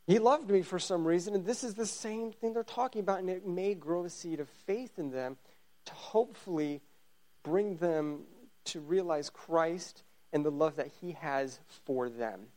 he 0.08 0.19
loved 0.19 0.50
me 0.50 0.63
for 0.63 0.80
some 0.80 1.06
reason." 1.06 1.36
And 1.36 1.45
this 1.45 1.63
is 1.63 1.76
the 1.76 1.86
same 1.86 2.32
thing 2.32 2.54
they're 2.54 2.63
talking 2.63 3.02
about, 3.02 3.19
and 3.19 3.30
it 3.30 3.45
may 3.45 3.76
grow 3.76 4.06
a 4.06 4.10
seed 4.10 4.39
of 4.39 4.50
faith 4.50 4.98
in 4.98 5.12
them 5.12 5.38
to 5.86 5.93
hopefully 5.93 6.82
bring 7.43 7.78
them 7.78 8.26
to 8.65 8.80
realize 8.80 9.30
Christ 9.30 10.04
and 10.34 10.43
the 10.45 10.52
love 10.52 10.76
that 10.76 10.91
He 11.02 11.13
has 11.13 11.60
for 11.86 12.10
them. 12.10 12.48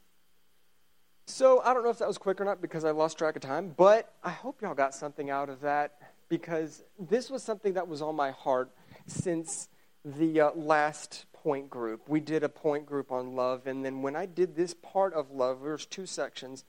So 1.27 1.61
I 1.65 1.73
don't 1.73 1.85
know 1.85 1.91
if 1.91 1.99
that 1.99 2.09
was 2.09 2.19
quick 2.19 2.41
or 2.41 2.45
not 2.45 2.61
because 2.61 2.85
I 2.85 2.91
lost 2.91 3.19
track 3.19 3.37
of 3.37 3.43
time, 3.43 3.75
but 3.77 4.13
I 4.23 4.31
hope 4.31 4.61
y'all 4.61 4.75
got 4.75 4.95
something 4.95 5.31
out 5.31 5.49
of 5.49 5.61
that 5.61 5.99
because 6.29 6.83
this 6.99 7.31
was 7.31 7.43
something 7.43 7.75
that 7.75 7.87
was 7.87 8.03
on 8.03 8.17
my 8.17 8.31
heart 8.31 8.71
since 9.07 9.69
the 10.05 10.41
uh, 10.41 10.51
last 10.55 11.27
point 11.33 11.71
group. 11.71 12.09
We 12.09 12.21
did 12.21 12.43
a 12.43 12.49
point 12.49 12.87
group 12.87 13.13
on 13.13 13.35
love, 13.37 13.67
and 13.67 13.85
then 13.85 14.03
when 14.03 14.17
I 14.17 14.27
did 14.27 14.57
this 14.57 14.75
part 14.75 15.15
of 15.15 15.31
love, 15.31 15.61
there's 15.63 15.87
two 15.87 16.07
sections. 16.07 16.65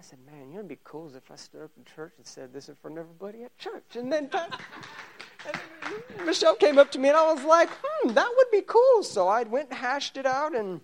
I 0.00 0.04
said, 0.04 0.18
"Man, 0.26 0.48
you 0.48 0.54
know, 0.54 0.58
it'd 0.60 0.68
be 0.68 0.78
cool 0.82 1.14
if 1.14 1.30
I 1.30 1.36
stood 1.36 1.62
up 1.62 1.70
in 1.76 1.84
church 1.84 2.14
and 2.16 2.26
said 2.26 2.52
this 2.52 2.68
in 2.68 2.74
front 2.76 2.98
of 2.98 3.04
everybody 3.04 3.44
at 3.44 3.56
church." 3.58 3.96
And 3.96 4.12
then 4.12 4.30
and 5.46 6.26
Michelle 6.26 6.56
came 6.56 6.78
up 6.78 6.90
to 6.92 6.98
me, 6.98 7.08
and 7.08 7.16
I 7.16 7.32
was 7.32 7.44
like, 7.44 7.68
"Hmm, 7.82 8.14
that 8.14 8.32
would 8.36 8.50
be 8.50 8.62
cool." 8.66 9.02
So 9.02 9.28
I 9.28 9.44
went 9.44 9.68
and 9.70 9.78
hashed 9.78 10.16
it 10.16 10.26
out 10.26 10.54
and 10.54 10.80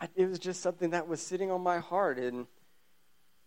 I, 0.00 0.08
it 0.16 0.28
was 0.28 0.38
just 0.38 0.62
something 0.62 0.90
that 0.90 1.06
was 1.06 1.20
sitting 1.20 1.50
on 1.50 1.60
my 1.60 1.78
heart 1.78 2.18
and 2.18 2.46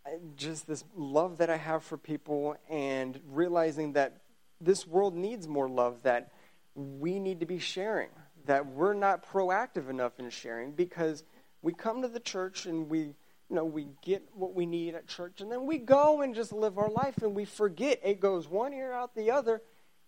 I, 0.05 0.17
just 0.35 0.67
this 0.67 0.83
love 0.95 1.37
that 1.37 1.49
I 1.49 1.57
have 1.57 1.83
for 1.83 1.97
people 1.97 2.55
and 2.69 3.19
realizing 3.29 3.93
that 3.93 4.21
this 4.61 4.85
world 4.85 5.15
needs 5.15 5.47
more 5.47 5.69
love 5.69 6.03
that 6.03 6.31
we 6.75 7.19
need 7.19 7.39
to 7.39 7.45
be 7.45 7.59
sharing 7.59 8.09
that 8.45 8.65
we're 8.65 8.93
not 8.93 9.25
proactive 9.25 9.89
enough 9.89 10.19
in 10.19 10.29
sharing 10.29 10.71
because 10.71 11.23
we 11.61 11.73
come 11.73 12.01
to 12.01 12.07
the 12.07 12.19
church 12.19 12.65
and 12.65 12.89
we 12.89 12.99
you 12.99 13.55
know 13.55 13.65
we 13.65 13.87
get 14.03 14.23
what 14.33 14.53
we 14.53 14.65
need 14.65 14.95
at 14.95 15.07
church 15.07 15.41
and 15.41 15.51
then 15.51 15.65
we 15.65 15.77
go 15.77 16.21
and 16.21 16.35
just 16.35 16.51
live 16.51 16.77
our 16.77 16.89
life 16.89 17.17
and 17.21 17.35
we 17.35 17.45
forget 17.45 17.99
it 18.03 18.19
goes 18.19 18.47
one 18.47 18.73
ear 18.73 18.91
out 18.91 19.15
the 19.15 19.31
other 19.31 19.61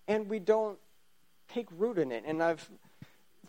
and 0.08 0.29
we 0.29 0.39
don't 0.39 0.77
take 1.47 1.67
root 1.71 1.97
in 1.97 2.12
it. 2.12 2.23
And 2.25 2.41
i've 2.41 2.69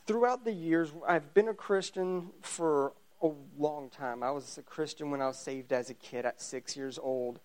throughout 0.06 0.44
the 0.44 0.52
years, 0.52 0.92
I've 1.06 1.34
been 1.34 1.48
a 1.48 1.54
Christian 1.54 2.30
for 2.40 2.92
a 3.22 3.30
long 3.58 3.90
time. 3.90 4.22
I 4.22 4.30
was 4.30 4.58
a 4.58 4.62
Christian 4.62 5.10
when 5.10 5.20
I 5.20 5.26
was 5.26 5.38
saved 5.38 5.72
as 5.72 5.90
a 5.90 5.94
kid 5.94 6.24
at 6.24 6.40
six 6.40 6.76
years 6.76 6.98
old. 6.98 7.40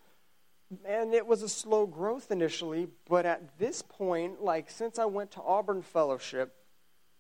And 0.86 1.14
it 1.14 1.28
was 1.28 1.42
a 1.42 1.50
slow 1.50 1.86
growth 1.86 2.32
initially, 2.32 2.88
but 3.10 3.26
at 3.26 3.58
this 3.60 3.82
point, 3.82 4.42
like 4.42 4.70
since 4.70 5.00
I 5.00 5.06
went 5.06 5.32
to 5.32 5.42
Auburn 5.42 5.82
Fellowship, 5.82 6.56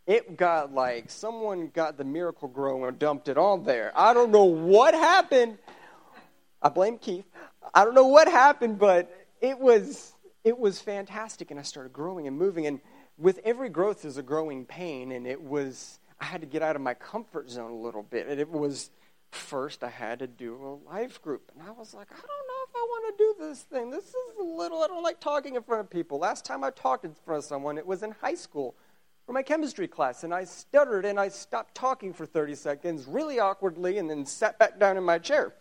it 0.08 0.38
got 0.38 0.74
like 0.74 1.10
someone 1.10 1.68
got 1.68 1.98
the 1.98 2.06
Miracle-Gro 2.06 2.86
and 2.86 2.98
dumped 2.98 3.28
it 3.28 3.38
on 3.38 3.64
there. 3.64 3.92
I 3.96 4.14
don't 4.14 4.32
know 4.32 4.46
what 4.46 4.94
happened. 4.94 5.58
I 6.62 6.70
blame 6.70 6.98
Keith. 6.98 7.26
I 7.74 7.84
don't 7.84 7.94
know 7.94 8.08
what 8.08 8.28
happened, 8.28 8.80
but 8.80 9.28
it 9.42 9.60
was 9.60 10.14
it 10.44 10.58
was 10.58 10.80
fantastic 10.80 11.52
and 11.52 11.60
I 11.60 11.64
started 11.64 11.94
growing 11.94 12.28
and 12.28 12.38
moving 12.38 12.66
and 12.68 12.80
with 13.18 13.40
every 13.44 13.70
growth 13.70 14.06
is 14.06 14.18
a 14.18 14.24
growing 14.24 14.66
pain, 14.66 15.12
and 15.12 15.28
it 15.28 15.42
was, 15.42 16.00
I 16.20 16.26
had 16.26 16.42
to 16.42 16.48
get 16.48 16.62
out 16.62 16.76
of 16.76 16.82
my 16.82 16.94
comfort 16.94 17.50
zone 17.50 17.72
a 17.72 17.76
little 17.76 18.04
bit. 18.04 18.28
And 18.28 18.40
it 18.40 18.50
was, 18.50 18.90
first, 19.32 19.84
I 19.84 19.90
had 19.90 20.20
to 20.20 20.28
do 20.28 20.56
a 20.56 20.90
life 20.90 21.22
group. 21.22 21.52
And 21.54 21.68
I 21.68 21.72
was 21.72 21.94
like, 21.94 22.08
I 22.12 22.16
don't 22.16 22.26
know 22.26 22.64
if 22.68 22.76
I 22.76 22.80
want 22.80 23.18
to 23.18 23.24
do 23.24 23.48
this 23.48 23.62
thing. 23.62 23.92
This 23.92 24.06
is 24.06 24.16
a 24.40 24.44
little, 24.44 24.84
I 24.84 24.88
don't 24.88 25.04
like 25.04 25.20
talking 25.20 25.56
in 25.56 25.64
front 25.64 25.82
of 25.82 25.90
people. 25.90 26.20
Last 26.20 26.46
time 26.46 26.64
I 26.64 26.72
talked 26.72 27.06
in 27.06 27.14
front 27.26 27.40
of 27.40 27.46
someone, 27.46 27.78
it 27.78 27.86
was 27.86 28.04
in 28.04 28.12
high 28.22 28.36
school 28.36 28.76
for 29.26 29.34
my 29.34 29.44
chemistry 29.44 29.88
class, 29.88 30.24
and 30.24 30.34
I 30.34 30.44
stuttered 30.44 31.06
and 31.06 31.20
I 31.20 31.30
stopped 31.30 31.76
talking 31.76 32.14
for 32.14 32.26
30 32.26 32.56
seconds 32.56 33.06
really 33.06 33.40
awkwardly 33.40 33.98
and 33.98 34.10
then 34.10 34.26
sat 34.26 34.58
back 34.58 34.80
down 34.80 34.98
in 34.98 35.04
my 35.04 35.20
chair. 35.20 35.54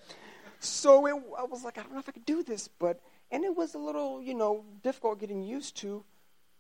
So 0.61 1.07
it, 1.07 1.15
I 1.39 1.45
was 1.45 1.65
like, 1.65 1.79
I 1.79 1.83
don't 1.83 1.93
know 1.93 2.01
if 2.01 2.09
I 2.09 2.13
could 2.13 2.27
do 2.27 2.43
this, 2.43 2.69
but, 2.69 3.01
and 3.31 3.45
it 3.45 3.55
was 3.55 3.75
a 3.75 3.79
little, 3.79 4.23
you 4.23 4.35
know, 4.35 4.65
difficult 4.83 5.21
getting 5.21 5.43
used 5.43 5.77
to. 5.79 6.05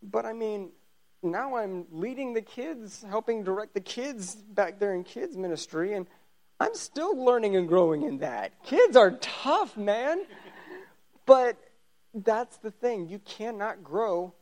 But 0.03 0.25
I 0.25 0.33
mean, 0.33 0.71
now 1.23 1.57
I'm 1.57 1.87
leading 1.93 2.35
the 2.35 2.43
kids, 2.43 3.05
helping 3.09 3.45
direct 3.45 3.75
the 3.75 3.81
kids 3.81 4.35
back 4.35 4.79
there 4.79 4.95
in 4.95 5.05
kids 5.05 5.37
ministry, 5.37 5.95
and 5.95 6.07
I'm 6.59 6.75
still 6.75 7.17
learning 7.17 7.57
and 7.57 7.69
growing 7.69 8.03
in 8.03 8.19
that. 8.19 8.53
Kids 8.65 8.97
are 8.97 9.13
tough, 9.21 9.77
man. 9.77 10.23
But 11.27 11.57
that's 12.13 12.57
the 12.59 12.71
thing. 12.71 13.09
You 13.09 13.19
cannot 13.21 13.85
grow 13.85 14.35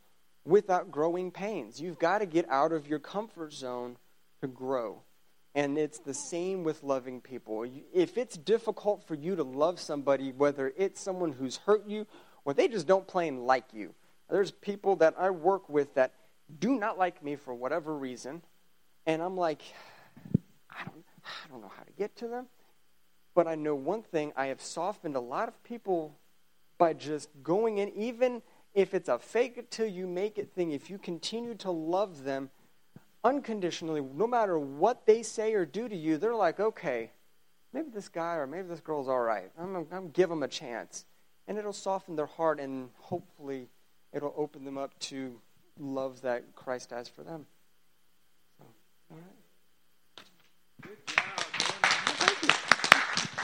without 0.44 0.90
growing 0.90 1.30
pains. 1.30 1.80
You've 1.80 1.98
got 1.98 2.18
to 2.18 2.26
get 2.26 2.48
out 2.48 2.72
of 2.72 2.88
your 2.88 2.98
comfort 2.98 3.52
zone 3.52 3.96
to 4.40 4.48
grow. 4.48 5.02
And 5.54 5.76
it's 5.76 5.98
the 5.98 6.14
same 6.14 6.62
with 6.62 6.82
loving 6.82 7.20
people. 7.20 7.66
If 7.92 8.16
it's 8.16 8.36
difficult 8.36 9.06
for 9.06 9.14
you 9.14 9.36
to 9.36 9.42
love 9.42 9.80
somebody, 9.80 10.32
whether 10.32 10.72
it's 10.76 11.00
someone 11.00 11.32
who's 11.32 11.56
hurt 11.58 11.86
you 11.86 12.06
or 12.44 12.54
they 12.54 12.68
just 12.68 12.86
don't 12.86 13.06
plain 13.06 13.44
like 13.44 13.66
you, 13.72 13.94
there's 14.30 14.50
people 14.50 14.96
that 14.96 15.14
I 15.18 15.30
work 15.30 15.68
with 15.68 15.94
that 15.94 16.12
do 16.58 16.78
not 16.78 16.98
like 16.98 17.22
me 17.22 17.36
for 17.36 17.54
whatever 17.54 17.96
reason. 17.96 18.42
And 19.06 19.22
I'm 19.22 19.36
like, 19.36 19.62
I 20.70 20.84
don't, 20.84 21.04
I 21.24 21.48
don't 21.50 21.60
know 21.60 21.72
how 21.74 21.82
to 21.82 21.92
get 21.92 22.16
to 22.16 22.28
them. 22.28 22.46
But 23.34 23.46
I 23.46 23.54
know 23.54 23.74
one 23.74 24.02
thing 24.02 24.32
I 24.36 24.46
have 24.46 24.60
softened 24.60 25.16
a 25.16 25.20
lot 25.20 25.48
of 25.48 25.62
people 25.62 26.16
by 26.76 26.92
just 26.92 27.28
going 27.42 27.78
in, 27.78 27.90
even 27.90 28.42
if 28.74 28.94
it's 28.94 29.08
a 29.08 29.18
fake 29.18 29.54
it 29.56 29.70
till 29.70 29.86
you 29.86 30.06
make 30.06 30.38
it 30.38 30.52
thing, 30.54 30.72
if 30.72 30.90
you 30.90 30.98
continue 30.98 31.54
to 31.56 31.70
love 31.70 32.24
them 32.24 32.50
unconditionally, 33.24 34.00
no 34.00 34.26
matter 34.26 34.58
what 34.58 35.06
they 35.06 35.22
say 35.22 35.54
or 35.54 35.66
do 35.66 35.88
to 35.88 35.96
you, 35.96 36.18
they're 36.18 36.34
like, 36.34 36.60
okay, 36.60 37.10
maybe 37.72 37.90
this 37.90 38.08
guy 38.08 38.34
or 38.34 38.46
maybe 38.46 38.68
this 38.68 38.80
girl's 38.80 39.08
all 39.08 39.20
right. 39.20 39.50
I'm, 39.58 39.74
I'm, 39.76 39.86
I'm 39.92 40.10
give 40.10 40.28
them 40.28 40.42
a 40.42 40.48
chance. 40.48 41.04
And 41.46 41.58
it'll 41.58 41.72
soften 41.72 42.16
their 42.16 42.26
heart 42.26 42.60
and 42.60 42.90
hopefully 42.98 43.68
it'll 44.12 44.34
open 44.36 44.64
them 44.64 44.78
up 44.78 44.98
to 45.00 45.40
love 45.78 46.22
that 46.22 46.54
Christ 46.54 46.90
has 46.90 47.08
for 47.08 47.22
them. 47.22 47.46